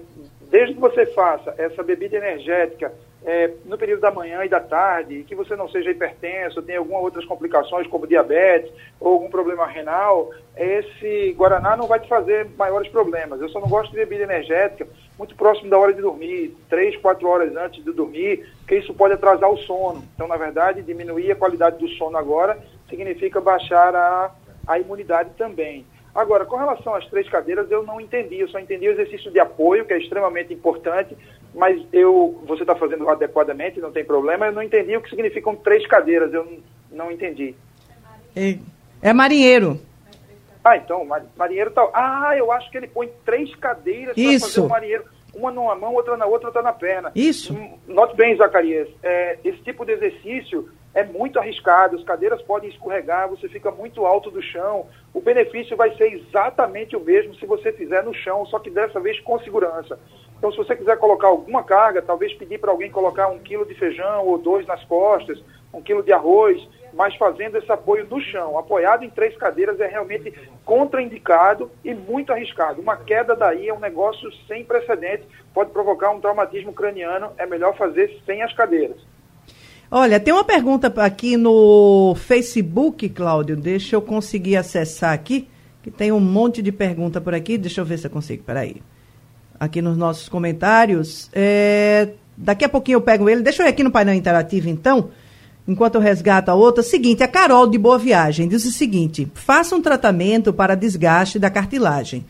desde 0.52 0.76
que 0.76 0.80
você 0.80 1.08
faça 1.08 1.56
essa 1.58 1.82
bebida 1.82 2.18
energética 2.18 2.94
é, 3.24 3.52
no 3.66 3.78
período 3.78 4.02
da 4.02 4.12
manhã 4.12 4.44
e 4.44 4.50
da 4.50 4.60
tarde, 4.60 5.24
que 5.24 5.36
você 5.36 5.56
não 5.56 5.70
seja 5.70 5.92
hipertenso, 5.92 6.62
tenha 6.62 6.80
algumas 6.80 7.04
outras 7.04 7.26
complicações 7.26 7.86
como 7.88 8.08
diabetes 8.08 8.72
ou 9.00 9.14
algum 9.14 9.30
problema 9.30 9.66
renal, 9.68 10.32
esse 10.58 11.34
Guaraná 11.38 11.78
não 11.78 11.88
vai 11.88 12.00
te 12.00 12.10
fazer 12.10 12.48
maiores 12.58 12.90
problemas. 12.90 13.40
Eu 13.40 13.50
só 13.50 13.60
não 13.60 13.70
gosto 13.70 13.92
de 13.92 13.98
bebida 13.98 14.24
energética 14.24 14.88
muito 15.18 15.36
próximo 15.36 15.70
da 15.70 15.78
hora 15.78 15.94
de 15.94 16.02
dormir, 16.02 16.58
três, 16.68 16.98
quatro 16.98 17.28
horas 17.28 17.56
antes 17.56 17.84
de 17.84 17.92
dormir, 17.92 18.50
porque 18.58 18.78
isso 18.78 18.94
pode 18.94 19.14
atrasar 19.14 19.52
o 19.52 19.58
sono. 19.58 20.04
Então, 20.16 20.28
na 20.28 20.36
verdade, 20.36 20.82
diminuir 20.82 21.32
a 21.32 21.36
qualidade 21.36 21.78
do 21.78 21.88
sono 21.90 22.18
agora 22.18 22.58
significa 22.90 23.40
baixar 23.40 23.96
a, 23.96 24.32
a 24.68 24.80
imunidade 24.80 25.30
também. 25.38 25.86
Agora, 26.14 26.44
com 26.44 26.58
relação 26.58 26.94
às 26.94 27.08
três 27.08 27.30
cadeiras, 27.30 27.72
eu 27.72 27.84
não 27.84 28.02
entendi. 28.02 28.40
Eu 28.40 28.50
só 28.50 28.60
entendi 28.60 28.88
o 28.88 28.92
exercício 28.92 29.32
de 29.32 29.40
apoio, 29.40 29.86
que 29.86 29.94
é 29.94 29.98
extremamente 29.98 30.54
importante, 30.54 31.16
mas 31.54 31.82
eu, 31.92 32.42
você 32.46 32.64
está 32.64 32.76
fazendo 32.76 33.08
adequadamente, 33.10 33.80
não 33.80 33.92
tem 33.92 34.06
problema. 34.06 34.48
Eu 34.48 34.54
não 34.54 34.64
entendi 34.64 34.96
o 34.96 35.02
que 35.02 35.10
significam 35.10 35.56
três 35.56 35.86
cadeiras. 35.86 36.34
Eu 36.34 36.46
não, 36.46 36.58
não 37.06 37.12
entendi. 37.12 37.56
É, 38.36 38.58
é 39.02 39.14
marinheiro. 39.14 39.80
Ah, 40.64 40.78
então, 40.78 41.08
marinheiro 41.36 41.72
tal. 41.72 41.90
Tá... 41.90 42.30
Ah, 42.30 42.38
eu 42.38 42.52
acho 42.52 42.70
que 42.72 42.78
ele 42.78 42.88
põe 42.88 43.10
três 43.26 43.54
cadeiras 43.56 44.16
para 44.16 44.40
fazer 44.40 44.62
o 44.62 44.70
marinheiro. 44.70 45.06
Uma 45.34 45.52
numa 45.52 45.76
mão, 45.76 45.94
outra 45.94 46.18
na 46.18 46.26
outra, 46.26 46.50
outra 46.50 46.62
na 46.62 46.74
perna. 46.74 47.12
Isso. 47.16 47.54
Hum, 47.54 47.78
note 47.88 48.16
bem, 48.16 48.36
Zacarias. 48.36 48.90
É, 49.02 49.40
esse 49.44 49.60
tipo 49.60 49.86
de 49.86 49.94
exercício 49.94 50.70
é 50.94 51.06
muito 51.06 51.40
arriscado, 51.40 51.96
as 51.96 52.04
cadeiras 52.04 52.42
podem 52.42 52.70
escorregar, 52.70 53.30
você 53.30 53.48
fica 53.48 53.72
muito 53.72 54.06
alto 54.06 54.30
do 54.30 54.42
chão. 54.42 54.88
O 55.14 55.22
benefício 55.22 55.78
vai 55.78 55.96
ser 55.96 56.14
exatamente 56.14 56.98
o 56.98 57.00
mesmo 57.00 57.34
se 57.36 57.46
você 57.46 57.72
fizer 57.72 58.04
no 58.04 58.14
chão, 58.14 58.46
só 58.48 58.60
que 58.60 58.70
dessa 58.70 59.00
vez 59.00 59.20
com 59.22 59.40
segurança. 59.40 59.98
Então, 60.42 60.52
se 60.52 60.58
você 60.58 60.76
quiser 60.76 60.98
colocar 60.98 61.28
alguma 61.28 61.64
carga, 61.64 62.02
talvez 62.02 62.34
pedir 62.34 62.58
para 62.58 62.72
alguém 62.72 62.90
colocar 62.90 63.28
um 63.28 63.38
quilo 63.38 63.64
de 63.64 63.76
feijão 63.76 64.26
ou 64.26 64.40
dois 64.40 64.66
nas 64.66 64.84
costas, 64.86 65.40
um 65.72 65.84
quilo 65.84 66.02
de 66.02 66.12
arroz, 66.12 66.60
mas 66.96 67.16
fazendo 67.16 67.60
esse 67.60 67.72
apoio 67.72 68.08
no 68.10 68.20
chão, 68.20 68.58
apoiado 68.58 69.06
em 69.06 69.10
três 69.12 69.38
cadeiras, 69.38 69.80
é 69.80 69.86
realmente 69.86 70.34
contraindicado 70.66 71.70
e 71.86 71.94
muito 71.94 72.34
arriscado. 72.34 72.82
Uma 72.82 72.98
queda 72.98 73.36
daí 73.36 73.70
é 73.70 73.74
um 73.74 73.80
negócio 73.80 74.32
sem 74.48 74.66
precedente, 74.66 75.28
pode 75.54 75.70
provocar 75.70 76.10
um 76.10 76.20
traumatismo 76.20 76.74
craniano, 76.74 77.30
é 77.38 77.46
melhor 77.46 77.78
fazer 77.78 78.20
sem 78.26 78.42
as 78.42 78.52
cadeiras. 78.52 78.98
Olha, 79.92 80.20
tem 80.20 80.34
uma 80.34 80.44
pergunta 80.44 80.92
aqui 81.04 81.38
no 81.38 82.16
Facebook, 82.16 83.08
Cláudio. 83.10 83.56
Deixa 83.56 83.96
eu 83.96 84.02
conseguir 84.02 84.56
acessar 84.56 85.14
aqui, 85.14 85.48
que 85.84 85.92
tem 85.92 86.12
um 86.12 86.20
monte 86.20 86.64
de 86.64 86.72
pergunta 86.72 87.22
por 87.22 87.36
aqui. 87.36 87.60
Deixa 87.60 87.82
eu 87.82 87.86
ver 87.86 88.00
se 88.00 88.08
eu 88.08 88.12
consigo. 88.12 88.44
Peraí. 88.44 88.82
Aqui 89.62 89.80
nos 89.80 89.96
nossos 89.96 90.28
comentários. 90.28 91.30
É, 91.32 92.10
daqui 92.36 92.66
a 92.66 92.70
pouquinho 92.70 92.96
eu 92.96 93.02
pego 93.02 93.30
ele. 93.30 93.44
Deixa 93.44 93.62
eu 93.62 93.68
ir 93.68 93.70
aqui 93.70 93.84
no 93.84 93.92
painel 93.92 94.16
interativo, 94.16 94.68
então, 94.68 95.10
enquanto 95.68 95.96
eu 95.96 96.02
resgato 96.02 96.50
a 96.50 96.56
outra. 96.56 96.82
Seguinte, 96.82 97.22
a 97.22 97.28
Carol 97.28 97.68
de 97.68 97.78
Boa 97.78 98.00
Viagem 98.00 98.48
diz 98.48 98.66
o 98.66 98.72
seguinte: 98.72 99.32
faça 99.36 99.76
um 99.76 99.82
tratamento 99.82 100.52
para 100.52 100.74
desgaste 100.74 101.38
da 101.38 101.52
cartilagem. 101.52 102.26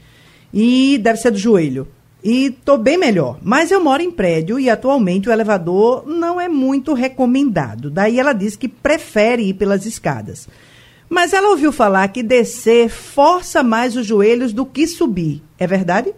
E 0.53 0.97
deve 0.97 1.19
ser 1.19 1.31
do 1.31 1.37
joelho 1.37 1.87
e 2.21 2.47
estou 2.47 2.77
bem 2.77 2.97
melhor. 2.97 3.39
Mas 3.41 3.71
eu 3.71 3.81
moro 3.81 4.03
em 4.03 4.11
prédio 4.11 4.59
e 4.59 4.69
atualmente 4.69 5.27
o 5.27 5.31
elevador 5.31 6.05
não 6.05 6.39
é 6.39 6.47
muito 6.47 6.93
recomendado. 6.93 7.89
Daí 7.89 8.19
ela 8.19 8.33
diz 8.33 8.55
que 8.55 8.67
prefere 8.67 9.43
ir 9.43 9.53
pelas 9.53 9.85
escadas. 9.85 10.47
Mas 11.09 11.33
ela 11.33 11.49
ouviu 11.49 11.71
falar 11.71 12.07
que 12.09 12.23
descer 12.23 12.89
força 12.89 13.61
mais 13.63 13.97
os 13.97 14.05
joelhos 14.05 14.53
do 14.53 14.65
que 14.65 14.87
subir. 14.87 15.43
É 15.57 15.67
verdade? 15.67 16.13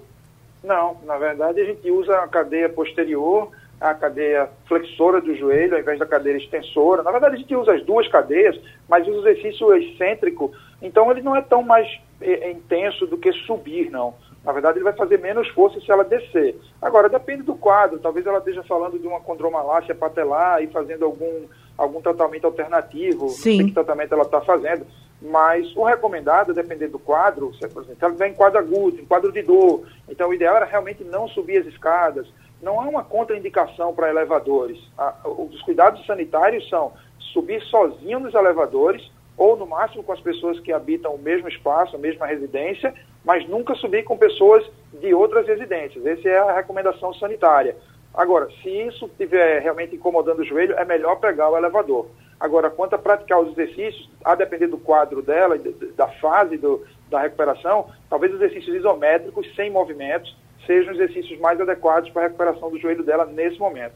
Não, 0.64 0.98
na 1.04 1.18
verdade 1.18 1.62
a 1.62 1.66
gente 1.66 1.90
usa 1.92 2.18
a 2.20 2.28
cadeia 2.28 2.70
posterior 2.70 3.52
a 3.84 3.94
cadeia 3.94 4.50
flexora 4.66 5.20
do 5.20 5.36
joelho 5.36 5.74
ao 5.74 5.82
invés 5.82 6.00
da 6.00 6.06
cadeira 6.06 6.40
extensora. 6.40 7.04
Na 7.04 7.12
verdade, 7.12 7.36
a 7.36 7.38
gente 7.38 7.54
usa 7.54 7.74
as 7.74 7.84
duas 7.84 8.08
cadeias, 8.08 8.58
mas 8.88 9.06
usa 9.06 9.20
o 9.20 9.28
exercício 9.28 9.76
excêntrico, 9.76 10.54
então 10.82 11.12
ele 11.12 11.22
não 11.22 11.36
é 11.36 11.42
tão 11.42 11.62
mais 11.62 11.86
é, 12.22 12.32
é 12.32 12.52
intenso 12.52 13.06
do 13.06 13.18
que 13.18 13.34
subir, 13.34 13.92
não. 13.92 14.16
Na 14.44 14.54
verdade, 14.54 14.78
ele 14.78 14.86
vai 14.86 14.94
fazer 14.94 15.20
menos 15.20 15.48
força 15.50 15.82
se 15.82 15.92
ela 15.92 16.04
descer. 16.04 16.58
Agora, 16.82 17.10
depende 17.10 17.44
do 17.44 17.56
quadro. 17.56 18.00
Talvez 18.00 18.26
ela 18.26 18.40
esteja 18.40 18.64
falando 18.64 19.00
de 19.00 19.08
uma 19.08 19.22
condromalácia 19.22 19.96
patelar 19.96 20.62
e 20.62 20.68
fazendo 20.68 21.06
algum, 21.06 21.46
algum 21.78 22.02
tratamento 22.02 22.46
alternativo. 22.46 23.30
Sim. 23.30 23.50
Não 23.50 23.58
sei 23.58 23.66
que 23.68 23.74
tratamento 23.74 24.14
ela 24.14 24.24
está 24.24 24.42
fazendo. 24.42 24.86
Mas 25.22 25.74
o 25.76 25.84
recomendado, 25.84 26.54
dependendo 26.54 26.94
do 26.94 27.00
quadro, 27.00 27.54
se, 27.56 27.68
por 27.70 27.84
exemplo, 27.84 28.06
ela 28.06 28.14
vem 28.14 28.32
em 28.32 28.36
quadro 28.36 28.60
agudo, 28.60 29.00
em 29.00 29.06
quadro 29.06 29.32
de 29.32 29.42
dor. 29.42 29.88
Então, 30.10 30.30
o 30.30 30.34
ideal 30.34 30.58
era 30.58 30.66
realmente 30.66 31.04
não 31.04 31.28
subir 31.30 31.60
as 31.60 31.68
escadas. 31.68 32.28
Não 32.62 32.80
há 32.80 32.84
uma 32.84 33.04
contraindicação 33.04 33.94
para 33.94 34.10
elevadores. 34.10 34.78
os 35.26 35.62
cuidados 35.62 36.06
sanitários 36.06 36.68
são 36.70 36.92
subir 37.34 37.62
sozinho 37.64 38.20
nos 38.20 38.34
elevadores 38.34 39.10
ou 39.38 39.56
no 39.56 39.66
máximo 39.66 40.04
com 40.04 40.12
as 40.12 40.20
pessoas 40.20 40.60
que 40.60 40.72
habitam 40.72 41.16
o 41.16 41.18
mesmo 41.18 41.48
espaço, 41.48 41.96
a 41.96 42.00
mesma 42.00 42.26
residência, 42.26 42.94
mas 43.26 43.48
nunca 43.48 43.74
subir 43.76 44.04
com 44.04 44.18
pessoas 44.18 44.64
de 44.94 45.14
outras 45.14 45.48
residências. 45.48 46.06
Essa 46.06 46.30
é 46.30 46.38
a 46.38 46.54
recomendação 46.54 47.14
sanitária. 47.14 47.76
Agora, 48.14 48.48
se 48.62 48.70
isso 48.70 49.06
estiver 49.06 49.60
realmente 49.62 49.96
incomodando 49.96 50.40
o 50.40 50.46
joelho, 50.46 50.76
é 50.76 50.86
melhor 50.86 51.16
pegar 51.20 51.50
o 51.50 51.58
elevador. 51.58 52.08
Agora, 52.40 52.70
quanto 52.70 52.94
a 52.94 52.98
praticar 52.98 53.42
os 53.42 53.52
exercícios, 53.52 54.10
a 54.24 54.36
depender 54.36 54.68
do 54.68 54.78
quadro 54.78 55.22
dela, 55.22 55.58
da 55.96 56.08
fase 56.08 56.58
do, 56.58 56.86
da 57.10 57.22
recuperação, 57.22 57.88
talvez 58.10 58.34
exercícios 58.34 58.76
isométricos, 58.76 59.48
sem 59.56 59.72
movimentos, 59.72 60.36
sejam 60.68 60.94
os 60.94 61.00
exercícios 61.00 61.40
mais 61.40 61.60
adequados 61.60 62.10
para 62.10 62.24
a 62.24 62.26
recuperação 62.26 62.70
do 62.70 62.80
joelho 62.80 63.04
dela 63.04 63.26
nesse 63.26 63.58
momento. 63.58 63.96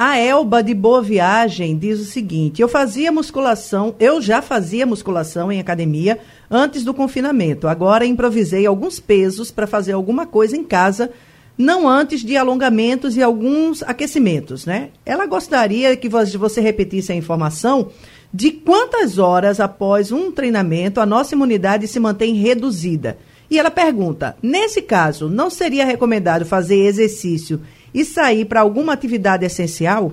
A 0.00 0.16
Elba 0.16 0.62
de 0.62 0.74
Boa 0.74 1.02
Viagem 1.02 1.76
diz 1.76 1.98
o 1.98 2.04
seguinte: 2.04 2.62
eu 2.62 2.68
fazia 2.68 3.10
musculação, 3.10 3.96
eu 3.98 4.22
já 4.22 4.40
fazia 4.40 4.86
musculação 4.86 5.50
em 5.50 5.58
academia 5.58 6.20
antes 6.48 6.84
do 6.84 6.94
confinamento. 6.94 7.66
Agora 7.66 8.06
improvisei 8.06 8.64
alguns 8.64 9.00
pesos 9.00 9.50
para 9.50 9.66
fazer 9.66 9.94
alguma 9.94 10.24
coisa 10.24 10.56
em 10.56 10.62
casa, 10.62 11.10
não 11.58 11.88
antes 11.88 12.20
de 12.20 12.36
alongamentos 12.36 13.16
e 13.16 13.22
alguns 13.22 13.82
aquecimentos, 13.82 14.64
né? 14.64 14.90
Ela 15.04 15.26
gostaria 15.26 15.96
que 15.96 16.08
você 16.08 16.60
repetisse 16.60 17.10
a 17.10 17.16
informação 17.16 17.90
de 18.32 18.52
quantas 18.52 19.18
horas 19.18 19.58
após 19.58 20.12
um 20.12 20.30
treinamento 20.30 21.00
a 21.00 21.06
nossa 21.06 21.34
imunidade 21.34 21.88
se 21.88 21.98
mantém 21.98 22.34
reduzida. 22.34 23.18
E 23.50 23.58
ela 23.58 23.70
pergunta: 23.70 24.36
nesse 24.40 24.80
caso, 24.80 25.28
não 25.28 25.50
seria 25.50 25.84
recomendado 25.84 26.46
fazer 26.46 26.76
exercício 26.76 27.60
e 27.92 28.04
sair 28.04 28.44
para 28.44 28.60
alguma 28.60 28.92
atividade 28.92 29.44
essencial? 29.44 30.12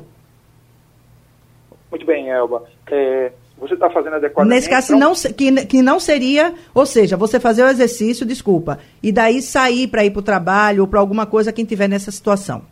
Muito 1.91 2.05
bem, 2.05 2.29
Elba. 2.29 2.63
É, 2.89 3.31
você 3.57 3.73
está 3.73 3.89
fazendo 3.89 4.15
adequadamente... 4.15 4.55
Nesse 4.55 4.69
caso, 4.69 4.95
não, 4.95 5.13
que, 5.13 5.65
que 5.65 5.81
não 5.81 5.99
seria, 5.99 6.53
ou 6.73 6.85
seja, 6.85 7.15
você 7.15 7.39
fazer 7.39 7.63
o 7.63 7.67
exercício, 7.67 8.25
desculpa, 8.25 8.79
e 9.01 9.11
daí 9.11 9.41
sair 9.41 9.87
para 9.87 10.03
ir 10.03 10.11
para 10.11 10.19
o 10.19 10.23
trabalho 10.23 10.81
ou 10.81 10.87
para 10.87 10.99
alguma 10.99 11.25
coisa 11.25 11.53
quem 11.53 11.65
tiver 11.65 11.87
nessa 11.87 12.11
situação. 12.11 12.63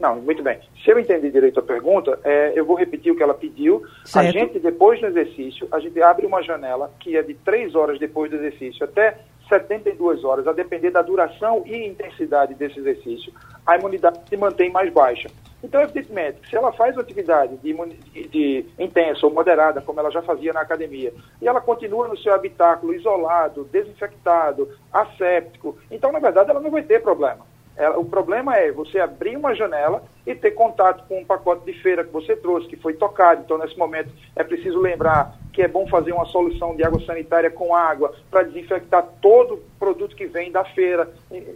Não, 0.00 0.20
muito 0.20 0.42
bem. 0.42 0.58
Se 0.84 0.92
eu 0.92 0.98
entendi 0.98 1.30
direito 1.30 1.58
a 1.58 1.62
pergunta, 1.62 2.18
é, 2.24 2.52
eu 2.54 2.64
vou 2.64 2.76
repetir 2.76 3.12
o 3.12 3.16
que 3.16 3.22
ela 3.22 3.34
pediu. 3.34 3.82
Certo. 4.04 4.28
A 4.28 4.30
gente, 4.30 4.58
depois 4.60 5.00
do 5.00 5.06
exercício, 5.06 5.66
a 5.72 5.80
gente 5.80 6.00
abre 6.00 6.24
uma 6.24 6.40
janela 6.42 6.90
que 7.00 7.16
é 7.16 7.22
de 7.22 7.34
três 7.34 7.74
horas 7.74 7.98
depois 7.98 8.30
do 8.30 8.36
exercício 8.36 8.84
até 8.84 9.18
72 9.48 10.24
horas, 10.24 10.46
a 10.46 10.52
depender 10.52 10.90
da 10.90 11.02
duração 11.02 11.62
e 11.66 11.86
intensidade 11.86 12.54
desse 12.54 12.78
exercício, 12.78 13.32
a 13.66 13.76
imunidade 13.76 14.20
se 14.28 14.36
mantém 14.36 14.70
mais 14.70 14.92
baixa. 14.92 15.28
Então, 15.62 15.80
evidentemente, 15.80 16.48
se 16.48 16.56
ela 16.56 16.70
faz 16.72 16.96
atividade 16.96 17.56
de, 17.56 17.74
de, 18.12 18.28
de, 18.28 18.66
intensa 18.78 19.26
ou 19.26 19.32
moderada, 19.32 19.80
como 19.80 19.98
ela 19.98 20.10
já 20.10 20.22
fazia 20.22 20.52
na 20.52 20.60
academia, 20.60 21.12
e 21.42 21.48
ela 21.48 21.60
continua 21.60 22.06
no 22.06 22.16
seu 22.16 22.32
habitáculo 22.32 22.94
isolado, 22.94 23.64
desinfectado, 23.64 24.68
asséptico, 24.92 25.76
então, 25.90 26.12
na 26.12 26.20
verdade, 26.20 26.50
ela 26.50 26.60
não 26.60 26.70
vai 26.70 26.82
ter 26.82 27.02
problema. 27.02 27.47
Ela, 27.78 27.96
o 27.96 28.04
problema 28.04 28.56
é 28.56 28.72
você 28.72 28.98
abrir 28.98 29.36
uma 29.36 29.54
janela 29.54 30.02
e 30.26 30.34
ter 30.34 30.50
contato 30.50 31.06
com 31.06 31.20
um 31.20 31.24
pacote 31.24 31.64
de 31.64 31.72
feira 31.80 32.02
que 32.02 32.12
você 32.12 32.34
trouxe, 32.34 32.66
que 32.66 32.76
foi 32.76 32.94
tocado. 32.94 33.42
Então, 33.44 33.56
nesse 33.56 33.78
momento, 33.78 34.10
é 34.34 34.42
preciso 34.42 34.80
lembrar 34.80 35.38
que 35.52 35.62
é 35.62 35.68
bom 35.68 35.86
fazer 35.86 36.12
uma 36.12 36.26
solução 36.26 36.74
de 36.74 36.82
água 36.84 37.00
sanitária 37.06 37.50
com 37.50 37.74
água 37.74 38.12
para 38.28 38.42
desinfectar 38.42 39.06
todo 39.22 39.62
produto 39.78 40.16
que 40.16 40.26
vem 40.26 40.50
da 40.50 40.64
feira. 40.64 41.08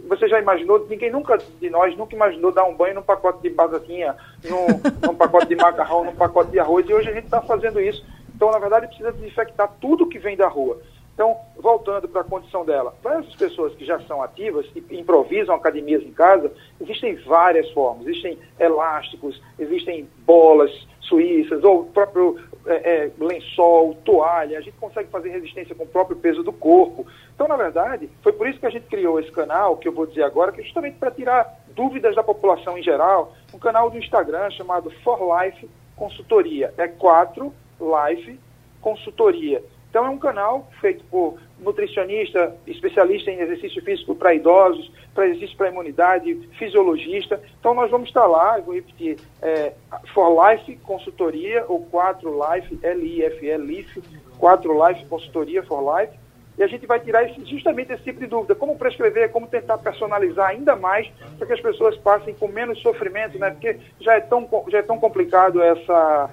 Você 0.07 0.29
já 0.29 0.39
imaginou? 0.39 0.87
Ninguém 0.89 1.11
nunca 1.11 1.37
de 1.37 1.69
nós 1.69 1.95
nunca 1.97 2.15
imaginou 2.15 2.53
dar 2.53 2.63
um 2.63 2.75
banho 2.75 2.95
num 2.95 3.01
pacote 3.01 3.41
de 3.41 3.49
batatinha, 3.49 4.15
num, 4.45 4.67
num 5.05 5.15
pacote 5.15 5.47
de 5.47 5.57
macarrão, 5.57 6.05
num 6.05 6.15
pacote 6.15 6.51
de 6.51 6.59
arroz. 6.59 6.87
E 6.87 6.93
hoje 6.93 7.09
a 7.09 7.13
gente 7.13 7.25
está 7.25 7.41
fazendo 7.41 7.81
isso. 7.81 8.03
Então, 8.33 8.49
na 8.49 8.59
verdade, 8.59 8.87
precisa 8.87 9.11
desinfectar 9.11 9.69
tudo 9.79 10.07
que 10.07 10.19
vem 10.19 10.37
da 10.37 10.47
rua. 10.47 10.79
Então, 11.13 11.37
voltando 11.57 12.07
para 12.07 12.21
a 12.21 12.23
condição 12.23 12.65
dela, 12.65 12.93
para 13.01 13.19
essas 13.19 13.35
pessoas 13.35 13.75
que 13.75 13.85
já 13.85 13.99
são 14.01 14.21
ativas 14.21 14.65
e 14.75 14.97
improvisam 14.97 15.53
academias 15.53 16.01
em 16.01 16.11
casa, 16.11 16.51
existem 16.81 17.15
várias 17.15 17.69
formas. 17.71 18.07
Existem 18.07 18.37
elásticos, 18.59 19.39
existem 19.59 20.09
bolas 20.25 20.71
suíças, 21.01 21.63
ou 21.63 21.85
próprio 21.85 22.39
é, 22.65 23.05
é, 23.05 23.11
lençol, 23.19 23.93
toalha. 24.03 24.57
A 24.57 24.61
gente 24.61 24.77
consegue 24.77 25.09
fazer 25.09 25.29
resistência 25.29 25.75
com 25.75 25.83
o 25.83 25.87
próprio 25.87 26.17
peso 26.17 26.41
do 26.41 26.51
corpo. 26.51 27.05
Então, 27.35 27.47
na 27.47 27.57
verdade, 27.57 28.09
foi 28.23 28.33
por 28.33 28.47
isso 28.47 28.59
que 28.59 28.65
a 28.65 28.71
gente 28.71 28.87
criou 28.87 29.19
esse 29.19 29.31
canal, 29.31 29.77
que 29.77 29.87
eu 29.87 29.93
vou 29.93 30.07
dizer 30.07 30.23
agora, 30.23 30.51
que 30.51 30.61
é 30.61 30.63
justamente 30.63 30.97
para 30.97 31.11
tirar 31.11 31.59
dúvidas 31.75 32.15
da 32.15 32.23
população 32.23 32.75
em 32.75 32.81
geral. 32.81 33.33
Um 33.53 33.59
canal 33.59 33.91
do 33.91 33.99
Instagram 33.99 34.49
chamado 34.49 34.89
For 35.03 35.19
Life 35.43 35.69
Consultoria. 35.95 36.73
É 36.75 36.87
4 36.87 37.53
Life 37.79 38.39
Consultoria. 38.81 39.63
Então 39.93 40.07
é 40.07 40.09
um 40.09 40.17
canal 40.17 40.67
feito 40.81 41.03
por 41.03 41.37
nutricionista, 41.59 42.55
especialista 42.65 43.29
em 43.29 43.39
exercício 43.39 43.79
físico 43.83 44.15
para 44.15 44.33
idosos, 44.33 44.91
para 45.13 45.27
exercício 45.27 45.55
para 45.55 45.69
imunidade, 45.69 46.33
fisiologista. 46.57 47.39
Então 47.59 47.75
nós 47.75 47.91
vamos 47.91 48.07
estar 48.07 48.25
lá, 48.25 48.57
vou 48.57 48.73
repetir, 48.73 49.19
é, 49.39 49.73
For 50.11 50.35
Life 50.49 50.77
Consultoria, 50.77 51.63
ou 51.67 51.85
4 51.85 52.27
Life, 52.27 52.79
L-I-F-E, 52.81 53.55
LIF, 53.57 54.01
4 54.39 54.87
Life 54.87 55.05
Consultoria 55.05 55.61
For 55.61 55.99
Life, 55.99 56.17
e 56.57 56.63
a 56.63 56.67
gente 56.67 56.87
vai 56.87 56.99
tirar 56.99 57.29
esse, 57.29 57.45
justamente 57.45 57.93
esse 57.93 58.01
tipo 58.01 58.19
de 58.19 58.25
dúvida, 58.25 58.55
como 58.55 58.75
prescrever, 58.75 59.29
como 59.29 59.45
tentar 59.45 59.77
personalizar 59.77 60.49
ainda 60.49 60.75
mais, 60.75 61.07
para 61.37 61.45
que 61.45 61.53
as 61.53 61.61
pessoas 61.61 61.95
passem 61.97 62.33
com 62.33 62.47
menos 62.47 62.81
sofrimento, 62.81 63.37
né? 63.37 63.51
Porque 63.51 63.77
já 64.01 64.15
é 64.15 64.21
tão, 64.21 64.49
já 64.69 64.79
é 64.79 64.83
tão 64.83 64.97
complicado 64.97 65.61
essa, 65.61 66.31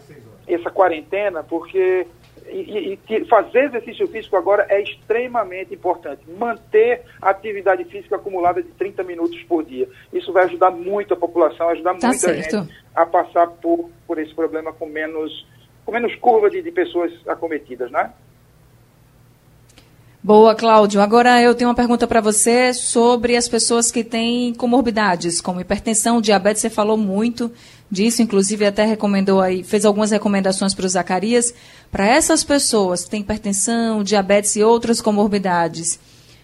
essa 0.49 0.71
quarentena, 0.71 1.43
porque 1.43 2.07
e, 2.49 2.99
e, 3.09 3.25
fazer 3.27 3.65
exercício 3.65 4.07
físico 4.09 4.37
agora 4.37 4.67
é 4.69 4.81
extremamente 4.81 5.75
importante. 5.75 6.23
Manter 6.39 7.03
atividade 7.21 7.85
física 7.85 8.17
acumulada 8.17 8.63
de 8.63 8.69
30 8.71 9.03
minutos 9.05 9.41
por 9.45 9.65
dia. 9.65 9.89
Isso 10.13 10.33
vai 10.33 10.45
ajudar 10.45 10.71
muito 10.71 11.15
a 11.15 11.17
população, 11.17 11.69
ajudar 11.71 11.95
tá 11.99 12.09
muita 12.09 12.19
certo. 12.19 12.59
gente 12.59 12.75
a 12.95 13.07
passar 13.07 13.47
por, 13.47 13.91
por 14.07 14.19
esse 14.19 14.35
problema 14.35 14.73
com 14.73 14.87
menos, 14.87 15.47
com 15.85 15.93
menos 15.93 16.15
curva 16.17 16.51
de, 16.51 16.63
de 16.63 16.71
pessoas 16.71 17.13
acometidas, 17.27 17.91
né? 17.91 18.13
Boa, 20.23 20.55
Cláudio. 20.55 21.01
Agora 21.01 21.41
eu 21.41 21.55
tenho 21.55 21.71
uma 21.71 21.75
pergunta 21.75 22.07
para 22.07 22.21
você 22.21 22.75
sobre 22.75 23.39
as 23.39 23.49
pessoas 23.49 23.91
que 23.91 24.05
têm 24.05 24.53
comorbidades, 24.53 25.41
como 25.41 25.63
hipertensão, 25.63 26.21
diabetes. 26.21 26.61
Você 26.61 26.69
falou 26.69 26.99
muito 26.99 27.51
disso, 27.91 28.21
inclusive 28.21 28.67
até 28.67 28.85
recomendou 28.85 29.41
aí, 29.41 29.65
fez 29.65 29.87
algumas 29.87 30.11
recomendações 30.11 30.75
para 30.75 30.85
o 30.85 30.89
Zacarias. 30.91 31.55
Para 31.91 32.07
essas 32.07 32.45
pessoas 32.45 33.05
que 33.05 33.11
têm 33.11 33.23
hipertensão, 33.23 34.03
diabetes 34.05 34.57
e 34.57 34.63
outras 34.63 35.01
comorbidades, 35.01 35.99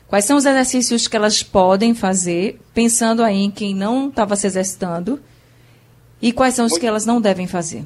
quais 0.09 0.25
são 0.25 0.39
os 0.39 0.47
exercícios 0.47 1.07
que 1.07 1.15
elas 1.17 1.43
podem 1.43 1.95
fazer, 1.95 2.59
pensando 2.73 3.23
aí 3.23 3.43
em 3.43 3.51
quem 3.51 3.75
não 3.75 4.09
estava 4.09 4.37
se 4.37 4.47
exercitando, 4.47 5.21
e 6.23 6.33
quais 6.33 6.55
são 6.55 6.65
os 6.65 6.79
que 6.79 6.87
elas 6.87 7.05
não 7.05 7.21
devem 7.21 7.47
fazer? 7.47 7.85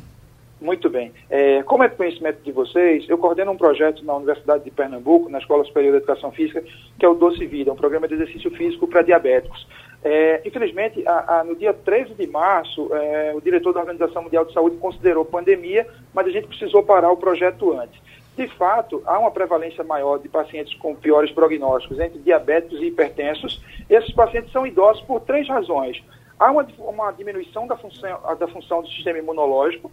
Muito 0.60 0.90
bem. 0.90 1.12
É, 1.30 1.62
como 1.62 1.82
é 1.82 1.88
conhecimento 1.88 2.42
de 2.42 2.52
vocês, 2.52 3.08
eu 3.08 3.16
coordeno 3.16 3.50
um 3.50 3.56
projeto 3.56 4.04
na 4.04 4.14
Universidade 4.14 4.62
de 4.62 4.70
Pernambuco, 4.70 5.30
na 5.30 5.38
Escola 5.38 5.64
Superior 5.64 5.92
de 5.92 5.98
Educação 5.98 6.30
Física, 6.30 6.62
que 6.98 7.04
é 7.04 7.08
o 7.08 7.14
Doce 7.14 7.46
Vida, 7.46 7.72
um 7.72 7.76
programa 7.76 8.06
de 8.06 8.14
exercício 8.14 8.50
físico 8.50 8.86
para 8.86 9.00
diabéticos. 9.00 9.66
É, 10.04 10.42
infelizmente, 10.44 11.06
a, 11.06 11.40
a, 11.40 11.44
no 11.44 11.56
dia 11.56 11.72
13 11.72 12.14
de 12.14 12.26
março, 12.26 12.94
é, 12.94 13.32
o 13.34 13.40
diretor 13.40 13.72
da 13.72 13.80
Organização 13.80 14.22
Mundial 14.22 14.44
de 14.44 14.52
Saúde 14.52 14.76
considerou 14.76 15.24
pandemia, 15.24 15.86
mas 16.12 16.26
a 16.26 16.30
gente 16.30 16.46
precisou 16.46 16.82
parar 16.82 17.10
o 17.10 17.16
projeto 17.16 17.72
antes. 17.78 17.98
De 18.36 18.46
fato, 18.56 19.02
há 19.06 19.18
uma 19.18 19.30
prevalência 19.30 19.82
maior 19.84 20.18
de 20.18 20.28
pacientes 20.28 20.74
com 20.74 20.94
piores 20.94 21.30
prognósticos 21.30 21.98
entre 21.98 22.18
diabéticos 22.20 22.80
e 22.80 22.86
hipertensos. 22.86 23.62
Esses 23.88 24.12
pacientes 24.14 24.52
são 24.52 24.66
idosos 24.66 25.02
por 25.02 25.20
três 25.20 25.48
razões. 25.48 26.02
Há 26.38 26.50
uma, 26.50 26.66
uma 26.78 27.12
diminuição 27.12 27.66
da 27.66 27.76
função, 27.76 28.18
da 28.38 28.48
função 28.48 28.80
do 28.80 28.88
sistema 28.88 29.18
imunológico, 29.18 29.90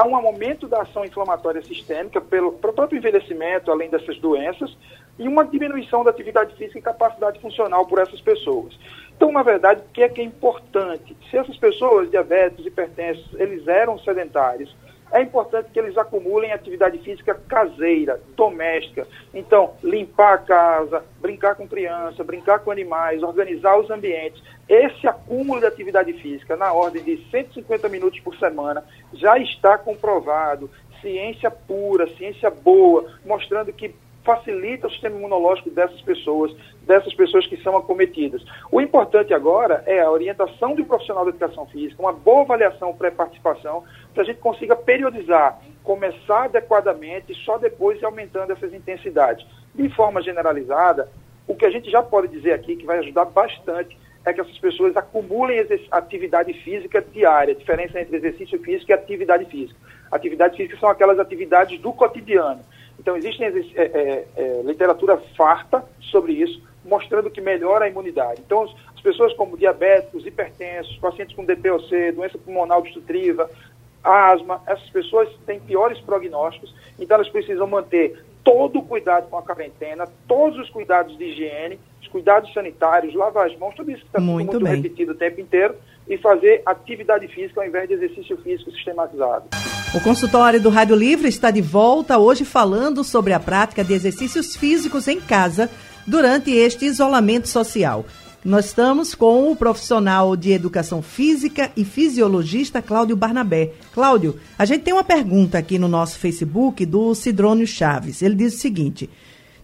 há 0.00 0.06
um 0.06 0.16
aumento 0.16 0.66
da 0.66 0.82
ação 0.82 1.04
inflamatória 1.04 1.62
sistêmica 1.62 2.20
pelo, 2.20 2.52
próprio 2.52 2.96
envelhecimento, 2.96 3.70
além 3.70 3.90
dessas 3.90 4.18
doenças, 4.18 4.74
e 5.18 5.28
uma 5.28 5.44
diminuição 5.44 6.02
da 6.02 6.10
atividade 6.10 6.54
física 6.54 6.78
e 6.78 6.82
capacidade 6.82 7.38
funcional 7.40 7.86
por 7.86 7.98
essas 7.98 8.20
pessoas. 8.20 8.78
Então, 9.14 9.30
na 9.30 9.42
verdade, 9.42 9.82
o 9.82 9.92
que 9.92 10.02
é 10.02 10.08
que 10.08 10.22
é 10.22 10.24
importante? 10.24 11.14
Se 11.30 11.36
essas 11.36 11.58
pessoas, 11.58 12.10
diabéticos, 12.10 12.64
hipertensos, 12.64 13.28
eles 13.38 13.68
eram 13.68 13.98
sedentários, 13.98 14.74
é 15.12 15.20
importante 15.22 15.70
que 15.70 15.78
eles 15.78 15.96
acumulem 15.98 16.52
atividade 16.52 16.98
física 16.98 17.34
caseira, 17.48 18.20
doméstica. 18.36 19.06
Então, 19.34 19.74
limpar 19.82 20.34
a 20.34 20.38
casa, 20.38 21.04
brincar 21.20 21.54
com 21.56 21.66
criança, 21.66 22.22
brincar 22.22 22.60
com 22.60 22.70
animais, 22.70 23.22
organizar 23.22 23.78
os 23.78 23.90
ambientes. 23.90 24.42
Esse 24.68 25.08
acúmulo 25.08 25.60
de 25.60 25.66
atividade 25.66 26.12
física, 26.12 26.56
na 26.56 26.72
ordem 26.72 27.02
de 27.02 27.16
150 27.30 27.88
minutos 27.88 28.20
por 28.20 28.36
semana, 28.36 28.84
já 29.12 29.38
está 29.38 29.76
comprovado. 29.76 30.70
Ciência 31.00 31.50
pura, 31.50 32.06
ciência 32.16 32.50
boa, 32.50 33.10
mostrando 33.24 33.72
que 33.72 33.94
facilita 34.24 34.86
o 34.86 34.90
sistema 34.90 35.16
imunológico 35.16 35.70
dessas 35.70 36.00
pessoas, 36.02 36.54
dessas 36.82 37.14
pessoas 37.14 37.46
que 37.46 37.56
são 37.62 37.76
acometidas. 37.76 38.44
O 38.70 38.80
importante 38.80 39.32
agora 39.32 39.82
é 39.86 40.00
a 40.00 40.10
orientação 40.10 40.74
do 40.74 40.84
profissional 40.84 41.24
da 41.24 41.30
educação 41.30 41.66
física, 41.66 42.02
uma 42.02 42.12
boa 42.12 42.42
avaliação 42.42 42.94
pré-participação, 42.94 43.84
para 44.12 44.22
a 44.22 44.26
gente 44.26 44.40
consiga 44.40 44.76
periodizar, 44.76 45.58
começar 45.82 46.44
adequadamente 46.44 47.32
e 47.32 47.36
só 47.36 47.58
depois 47.58 48.00
ir 48.00 48.04
aumentando 48.04 48.52
essas 48.52 48.72
intensidades. 48.74 49.46
De 49.74 49.88
forma 49.90 50.22
generalizada, 50.22 51.08
o 51.46 51.54
que 51.54 51.64
a 51.64 51.70
gente 51.70 51.90
já 51.90 52.02
pode 52.02 52.28
dizer 52.28 52.52
aqui, 52.52 52.76
que 52.76 52.86
vai 52.86 52.98
ajudar 52.98 53.24
bastante, 53.24 53.96
é 54.24 54.32
que 54.32 54.40
essas 54.40 54.58
pessoas 54.58 54.96
acumulem 54.96 55.66
atividade 55.90 56.52
física 56.62 57.00
diária, 57.00 57.54
a 57.54 57.56
diferença 57.56 58.00
entre 58.00 58.16
exercício 58.16 58.60
físico 58.60 58.90
e 58.90 58.94
atividade 58.94 59.46
física. 59.46 59.78
Atividade 60.12 60.56
física 60.56 60.78
são 60.78 60.90
aquelas 60.90 61.18
atividades 61.18 61.80
do 61.80 61.92
cotidiano. 61.92 62.60
Então, 63.00 63.16
existe 63.16 63.42
é, 63.42 63.48
é, 63.48 64.26
é, 64.36 64.62
literatura 64.62 65.16
farta 65.34 65.82
sobre 66.02 66.34
isso, 66.34 66.62
mostrando 66.84 67.30
que 67.30 67.40
melhora 67.40 67.86
a 67.86 67.88
imunidade. 67.88 68.42
Então, 68.44 68.62
as 68.94 69.00
pessoas 69.00 69.32
como 69.32 69.56
diabéticos, 69.56 70.26
hipertensos, 70.26 70.98
pacientes 70.98 71.34
com 71.34 71.42
DPOC, 71.42 72.12
doença 72.12 72.36
pulmonar 72.36 72.76
obstrutiva, 72.76 73.50
asma, 74.04 74.62
essas 74.66 74.88
pessoas 74.90 75.30
têm 75.46 75.58
piores 75.60 75.98
prognósticos, 76.00 76.74
então 76.98 77.14
elas 77.14 77.28
precisam 77.30 77.66
manter 77.66 78.22
todo 78.44 78.80
o 78.80 78.82
cuidado 78.82 79.28
com 79.28 79.38
a 79.38 79.42
quarentena, 79.42 80.06
todos 80.28 80.58
os 80.58 80.68
cuidados 80.68 81.16
de 81.16 81.24
higiene, 81.24 81.80
os 82.02 82.08
cuidados 82.08 82.52
sanitários, 82.52 83.14
lavar 83.14 83.46
as 83.46 83.56
mãos, 83.56 83.74
tudo 83.74 83.90
isso 83.90 84.02
que 84.02 84.08
está 84.08 84.20
muito, 84.20 84.60
muito 84.60 84.66
repetido 84.66 85.12
o 85.12 85.14
tempo 85.14 85.40
inteiro, 85.40 85.74
e 86.06 86.18
fazer 86.18 86.62
atividade 86.66 87.26
física 87.28 87.62
ao 87.62 87.66
invés 87.66 87.88
de 87.88 87.94
exercício 87.94 88.36
físico 88.38 88.70
sistematizado. 88.72 89.48
O 89.92 90.00
consultório 90.00 90.60
do 90.60 90.68
Rádio 90.68 90.94
Livre 90.94 91.28
está 91.28 91.50
de 91.50 91.60
volta 91.60 92.16
hoje 92.16 92.44
falando 92.44 93.02
sobre 93.02 93.32
a 93.32 93.40
prática 93.40 93.82
de 93.82 93.92
exercícios 93.92 94.54
físicos 94.54 95.08
em 95.08 95.20
casa 95.20 95.68
durante 96.06 96.52
este 96.52 96.84
isolamento 96.84 97.48
social. 97.48 98.06
Nós 98.44 98.66
estamos 98.66 99.16
com 99.16 99.50
o 99.50 99.56
profissional 99.56 100.36
de 100.36 100.52
educação 100.52 101.02
física 101.02 101.72
e 101.76 101.84
fisiologista 101.84 102.80
Cláudio 102.80 103.16
Barnabé. 103.16 103.72
Cláudio, 103.92 104.38
a 104.56 104.64
gente 104.64 104.82
tem 104.82 104.94
uma 104.94 105.02
pergunta 105.02 105.58
aqui 105.58 105.76
no 105.76 105.88
nosso 105.88 106.20
Facebook 106.20 106.86
do 106.86 107.12
Cidrônio 107.12 107.66
Chaves. 107.66 108.22
Ele 108.22 108.36
diz 108.36 108.54
o 108.54 108.58
seguinte: 108.58 109.10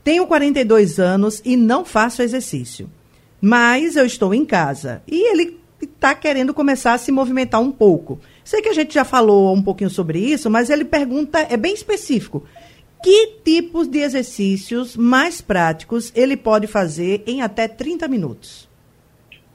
Tenho 0.03 0.27
42 0.27 0.99
anos 0.99 1.41
e 1.45 1.57
não 1.57 1.85
faço 1.85 2.21
exercício, 2.21 2.91
mas 3.41 3.95
eu 3.95 4.05
estou 4.05 4.35
em 4.35 4.45
casa. 4.45 5.03
E 5.07 5.31
ele 5.31 5.57
está 5.81 6.17
querendo 6.17 6.53
começar 6.53 6.95
a 6.95 6.99
se 6.99 7.13
movimentar 7.13 7.61
um 7.61 7.71
pouco. 7.71 8.19
Sei 8.47 8.63
que 8.63 8.69
a 8.69 8.73
gente 8.73 8.95
já 8.95 9.05
falou 9.05 9.53
um 9.53 9.61
pouquinho 9.61 9.91
sobre 9.91 10.21
isso, 10.21 10.49
mas 10.49 10.71
ele 10.71 10.85
pergunta, 10.85 11.41
é 11.51 11.57
bem 11.57 11.75
específico. 11.75 12.47
Que 13.03 13.41
tipos 13.45 13.89
de 13.89 13.99
exercícios 13.99 14.97
mais 14.97 15.41
práticos 15.41 16.13
ele 16.15 16.37
pode 16.37 16.69
fazer 16.69 17.25
em 17.27 17.43
até 17.43 17.67
30 17.67 18.07
minutos? 18.07 18.71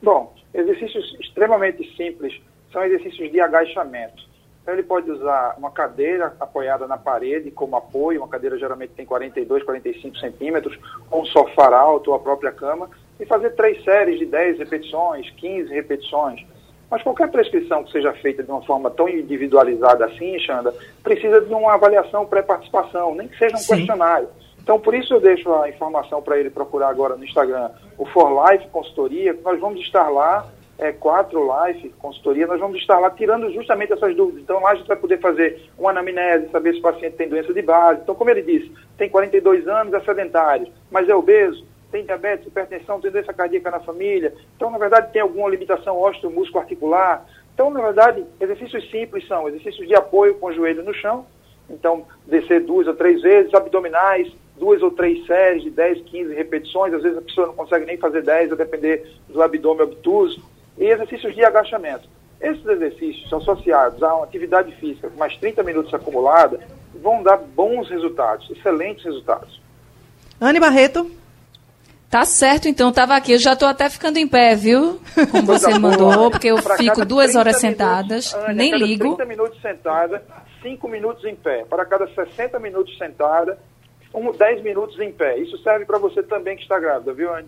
Bom, 0.04 0.36
exercícios 0.54 1.16
extremamente 1.22 1.90
simples 1.96 2.38
são 2.70 2.84
exercícios 2.84 3.32
de 3.32 3.40
agachamento. 3.40 4.30
Então, 4.62 4.74
ele 4.74 4.84
pode 4.84 5.10
usar 5.10 5.56
uma 5.58 5.72
cadeira 5.72 6.36
apoiada 6.38 6.86
na 6.86 6.98
parede 6.98 7.50
como 7.50 7.78
apoio, 7.78 8.20
uma 8.20 8.28
cadeira 8.28 8.60
geralmente 8.60 8.92
tem 8.92 9.06
42, 9.06 9.64
45 9.64 10.18
centímetros, 10.18 10.78
ou 11.10 11.22
um 11.22 11.26
sofá 11.26 11.74
alto 11.74 12.10
ou 12.10 12.18
a 12.18 12.20
própria 12.20 12.52
cama, 12.52 12.90
e 13.18 13.26
fazer 13.26 13.52
três 13.52 13.82
séries 13.86 14.20
de 14.20 14.26
10 14.26 14.60
repetições, 14.60 15.30
15 15.30 15.74
repetições. 15.74 16.46
Mas 16.92 17.02
qualquer 17.04 17.32
prescrição 17.32 17.86
que 17.86 17.92
seja 17.94 18.12
feita 18.12 18.44
de 18.44 18.52
uma 18.52 18.62
forma 18.64 18.92
tão 18.92 19.08
individualizada 19.08 20.06
assim, 20.06 20.38
Xanda, 20.40 20.76
precisa 21.02 21.40
de 21.40 21.54
uma 21.54 21.74
avaliação 21.74 22.26
pré-participação, 22.26 23.16
nem 23.16 23.30
que 23.30 23.38
seja 23.38 23.56
um 23.56 23.60
Sim. 23.60 23.78
questionário. 23.78 24.28
Então, 24.62 24.78
por 24.78 24.94
isso 24.94 25.14
eu 25.14 25.22
deixo 25.22 25.52
a 25.54 25.70
informação 25.70 26.22
para 26.22 26.38
ele 26.38 26.50
procurar 26.50 26.90
agora 26.90 27.16
no 27.16 27.24
Instagram 27.24 27.72
o 27.98 28.06
For 28.06 28.30
Life 28.46 28.68
Consultoria, 28.68 29.36
nós 29.42 29.58
vamos 29.60 29.80
estar 29.80 30.10
lá, 30.10 30.46
é, 30.78 30.92
quatro 30.92 31.50
Life 31.66 31.90
Consultoria, 31.98 32.46
nós 32.46 32.60
vamos 32.60 32.78
estar 32.78 33.00
lá 33.00 33.10
tirando 33.10 33.50
justamente 33.52 33.94
essas 33.94 34.14
dúvidas. 34.14 34.44
Então, 34.44 34.60
lá 34.60 34.72
a 34.72 34.76
gente 34.76 34.88
vai 34.88 34.98
poder 34.98 35.20
fazer 35.20 35.70
uma 35.78 35.92
anamnese, 35.92 36.50
saber 36.52 36.74
se 36.74 36.80
o 36.80 36.84
paciente 36.84 37.16
tem 37.16 37.30
doença 37.30 37.54
de 37.54 37.62
base. 37.62 38.02
Então, 38.02 38.14
como 38.14 38.30
ele 38.30 38.42
disse, 38.42 38.70
tem 38.98 39.10
42 39.10 39.66
anos, 39.66 39.94
é 39.94 40.00
sedentário, 40.02 40.68
mas 40.92 41.08
é 41.08 41.16
obeso, 41.16 41.66
tem 41.92 42.06
diabetes, 42.06 42.48
hipertensão, 42.48 43.02
tem 43.02 43.12
doença 43.12 43.34
cardíaca 43.34 43.70
na 43.70 43.80
família. 43.80 44.34
Então, 44.56 44.72
na 44.72 44.78
verdade, 44.78 45.12
tem 45.12 45.22
alguma 45.22 45.50
limitação 45.50 45.98
ósseo-músculo-articular. 46.00 47.26
Então, 47.54 47.70
na 47.70 47.82
verdade, 47.82 48.26
exercícios 48.40 48.90
simples 48.90 49.28
são 49.28 49.48
exercícios 49.50 49.88
de 49.88 49.94
apoio 49.94 50.36
com 50.36 50.48
o 50.48 50.54
joelho 50.54 50.84
no 50.84 50.94
chão. 50.94 51.26
Então, 51.70 52.06
descer 52.26 52.62
duas 52.62 52.88
ou 52.88 52.94
três 52.94 53.22
vezes, 53.22 53.54
abdominais, 53.54 54.32
duas 54.58 54.82
ou 54.82 54.92
três 54.92 55.26
séries 55.26 55.64
de 55.64 55.70
10, 55.70 56.02
15 56.04 56.34
repetições. 56.34 56.94
Às 56.94 57.04
vezes 57.04 57.18
a 57.18 57.22
pessoa 57.22 57.48
não 57.48 57.56
consegue 57.56 57.86
nem 57.86 57.98
fazer 57.98 58.22
10, 58.22 58.54
a 58.54 58.56
depender 58.56 59.12
do 59.28 59.42
abdômen 59.42 59.84
obtuso. 59.84 60.42
E 60.78 60.86
exercícios 60.86 61.36
de 61.36 61.44
agachamento. 61.44 62.08
Esses 62.40 62.66
exercícios 62.66 63.32
associados 63.32 64.02
a 64.02 64.16
uma 64.16 64.24
atividade 64.24 64.74
física 64.78 65.10
com 65.10 65.18
mais 65.18 65.38
30 65.38 65.62
minutos 65.62 65.94
acumulada 65.94 66.60
vão 66.96 67.22
dar 67.22 67.38
bons 67.38 67.90
resultados, 67.90 68.50
excelentes 68.50 69.04
resultados. 69.04 69.62
Anne 70.40 70.60
Barreto. 70.60 71.21
Tá 72.12 72.26
certo, 72.26 72.68
então, 72.68 72.92
tava 72.92 73.16
aqui. 73.16 73.32
Eu 73.32 73.40
já 73.40 73.56
tô 73.56 73.66
até 73.66 73.90
ficando 73.90 74.18
em 74.18 74.28
pé, 74.28 74.54
viu? 74.54 75.00
Como 75.32 75.44
você 75.44 75.80
mandou, 75.80 76.30
porque 76.30 76.50
eu 76.50 76.58
fico 76.78 77.06
duas 77.06 77.38
horas 77.38 77.56
sentadas, 77.56 78.34
minutos, 78.34 78.56
nem 78.58 78.72
cada 78.72 78.86
ligo. 78.86 79.16
30 79.16 79.26
minutos 79.26 79.62
sentada, 79.62 80.22
5 80.62 80.88
minutos 80.90 81.24
em 81.24 81.36
pé. 81.36 81.64
Para 81.70 81.86
cada 81.86 82.06
60 82.14 82.60
minutos 82.60 82.98
sentada, 82.98 83.58
um, 84.14 84.30
10 84.30 84.62
minutos 84.62 85.00
em 85.00 85.10
pé. 85.10 85.38
Isso 85.38 85.58
serve 85.64 85.86
para 85.86 85.98
você 85.98 86.22
também 86.22 86.58
que 86.58 86.64
está 86.64 86.78
grávida, 86.78 87.14
viu, 87.14 87.34
Anne? 87.34 87.48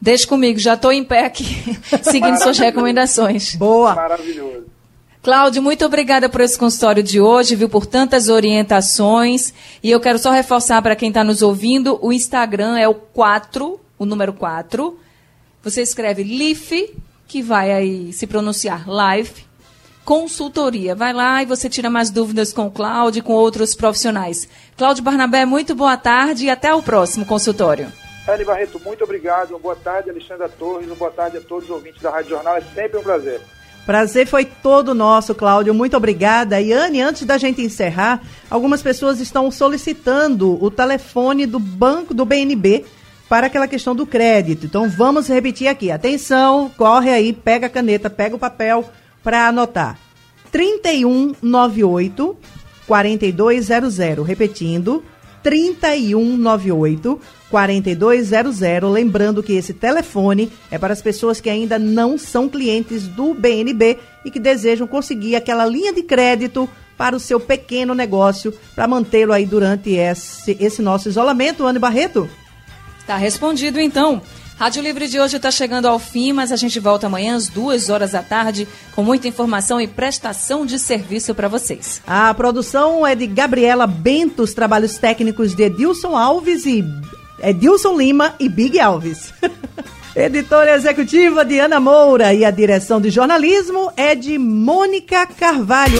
Deixa 0.00 0.26
comigo, 0.26 0.58
já 0.58 0.72
estou 0.72 0.92
em 0.92 1.04
pé 1.04 1.26
aqui, 1.26 1.44
seguindo 2.02 2.38
suas 2.38 2.58
recomendações. 2.58 3.54
Boa. 3.54 3.94
Maravilhoso. 3.94 4.64
Cláudio, 5.22 5.62
muito 5.62 5.84
obrigada 5.84 6.30
por 6.30 6.40
esse 6.40 6.58
consultório 6.58 7.02
de 7.02 7.20
hoje, 7.20 7.54
viu, 7.54 7.68
por 7.68 7.84
tantas 7.84 8.30
orientações. 8.30 9.52
E 9.82 9.90
eu 9.90 10.00
quero 10.00 10.18
só 10.18 10.30
reforçar 10.30 10.80
para 10.80 10.96
quem 10.96 11.08
está 11.10 11.22
nos 11.22 11.42
ouvindo, 11.42 11.98
o 12.00 12.10
Instagram 12.10 12.78
é 12.78 12.88
o 12.88 12.94
4, 12.94 13.78
o 14.00 14.06
número 14.06 14.32
4. 14.32 14.98
Você 15.62 15.82
escreve 15.82 16.22
LIF, 16.22 16.96
que 17.28 17.42
vai 17.42 17.70
aí 17.70 18.12
se 18.14 18.26
pronunciar 18.26 18.88
live, 18.88 19.44
consultoria. 20.06 20.94
Vai 20.94 21.12
lá 21.12 21.42
e 21.42 21.46
você 21.46 21.68
tira 21.68 21.90
mais 21.90 22.10
dúvidas 22.10 22.50
com 22.50 22.66
o 22.66 22.70
Cláudio 22.70 23.20
e 23.20 23.22
com 23.22 23.34
outros 23.34 23.74
profissionais. 23.74 24.48
Cláudio 24.76 25.04
Barnabé, 25.04 25.44
muito 25.44 25.74
boa 25.74 25.98
tarde 25.98 26.46
e 26.46 26.50
até 26.50 26.74
o 26.74 26.82
próximo 26.82 27.26
consultório. 27.26 27.92
Eli 28.26 28.44
Barreto, 28.44 28.80
muito 28.82 29.04
obrigado. 29.04 29.50
Uma 29.50 29.58
boa 29.58 29.76
tarde, 29.76 30.08
Alexandra 30.08 30.48
Torres. 30.48 30.86
Uma 30.86 30.96
boa 30.96 31.10
tarde 31.10 31.36
a 31.36 31.40
todos 31.42 31.64
os 31.64 31.70
ouvintes 31.70 32.00
da 32.00 32.10
Rádio 32.10 32.30
Jornal. 32.30 32.56
É 32.56 32.62
sempre 32.74 32.98
um 32.98 33.02
prazer. 33.02 33.40
Prazer 33.84 34.26
foi 34.26 34.46
todo 34.46 34.94
nosso, 34.94 35.34
Cláudio. 35.34 35.74
Muito 35.74 35.96
obrigada. 35.96 36.58
E 36.60 36.72
Anne, 36.72 37.02
antes 37.02 37.26
da 37.26 37.36
gente 37.36 37.60
encerrar, 37.60 38.22
algumas 38.48 38.82
pessoas 38.82 39.20
estão 39.20 39.50
solicitando 39.50 40.62
o 40.62 40.70
telefone 40.70 41.44
do 41.44 41.58
banco 41.58 42.14
do 42.14 42.24
BNB 42.24 42.86
para 43.30 43.46
aquela 43.46 43.68
questão 43.68 43.94
do 43.94 44.04
crédito. 44.04 44.66
Então 44.66 44.88
vamos 44.88 45.28
repetir 45.28 45.68
aqui. 45.68 45.92
Atenção, 45.92 46.68
corre 46.76 47.10
aí, 47.10 47.32
pega 47.32 47.68
a 47.68 47.70
caneta, 47.70 48.10
pega 48.10 48.34
o 48.34 48.40
papel 48.40 48.84
para 49.22 49.46
anotar. 49.46 49.96
3198 50.50 52.36
4200. 52.88 54.26
Repetindo, 54.26 55.04
3198 55.44 57.20
4200. 57.48 58.60
Lembrando 58.90 59.44
que 59.44 59.52
esse 59.52 59.74
telefone 59.74 60.50
é 60.68 60.76
para 60.76 60.92
as 60.92 61.00
pessoas 61.00 61.40
que 61.40 61.48
ainda 61.48 61.78
não 61.78 62.18
são 62.18 62.48
clientes 62.48 63.06
do 63.06 63.32
BNB 63.32 63.96
e 64.24 64.30
que 64.32 64.40
desejam 64.40 64.88
conseguir 64.88 65.36
aquela 65.36 65.64
linha 65.64 65.92
de 65.92 66.02
crédito 66.02 66.68
para 66.98 67.14
o 67.14 67.20
seu 67.20 67.38
pequeno 67.38 67.94
negócio, 67.94 68.52
para 68.74 68.88
mantê-lo 68.88 69.32
aí 69.32 69.46
durante 69.46 69.90
esse, 69.92 70.56
esse 70.58 70.82
nosso 70.82 71.08
isolamento. 71.08 71.64
Anne 71.64 71.78
Barreto? 71.78 72.28
Tá 73.10 73.16
respondido 73.16 73.80
então. 73.80 74.22
Rádio 74.56 74.80
Livre 74.84 75.08
de 75.08 75.18
hoje 75.18 75.34
está 75.34 75.50
chegando 75.50 75.86
ao 75.86 75.98
fim, 75.98 76.32
mas 76.32 76.52
a 76.52 76.56
gente 76.56 76.78
volta 76.78 77.08
amanhã 77.08 77.34
às 77.34 77.48
duas 77.48 77.90
horas 77.90 78.12
da 78.12 78.22
tarde 78.22 78.68
com 78.94 79.02
muita 79.02 79.26
informação 79.26 79.80
e 79.80 79.88
prestação 79.88 80.64
de 80.64 80.78
serviço 80.78 81.34
para 81.34 81.48
vocês. 81.48 82.00
A 82.06 82.32
produção 82.32 83.04
é 83.04 83.16
de 83.16 83.26
Gabriela 83.26 83.84
Bento, 83.84 84.44
os 84.44 84.54
trabalhos 84.54 84.96
técnicos 84.96 85.56
de 85.56 85.64
Edilson 85.64 86.16
Alves 86.16 86.64
e 86.66 86.84
Edilson 87.42 87.98
Lima 87.98 88.36
e 88.38 88.48
Big 88.48 88.78
Alves. 88.78 89.34
Editora 90.14 90.76
executiva 90.76 91.44
de 91.44 91.58
Ana 91.58 91.80
Moura 91.80 92.32
e 92.32 92.44
a 92.44 92.50
direção 92.52 93.00
de 93.00 93.10
jornalismo 93.10 93.92
é 93.96 94.14
de 94.14 94.38
Mônica 94.38 95.26
Carvalho. 95.26 95.99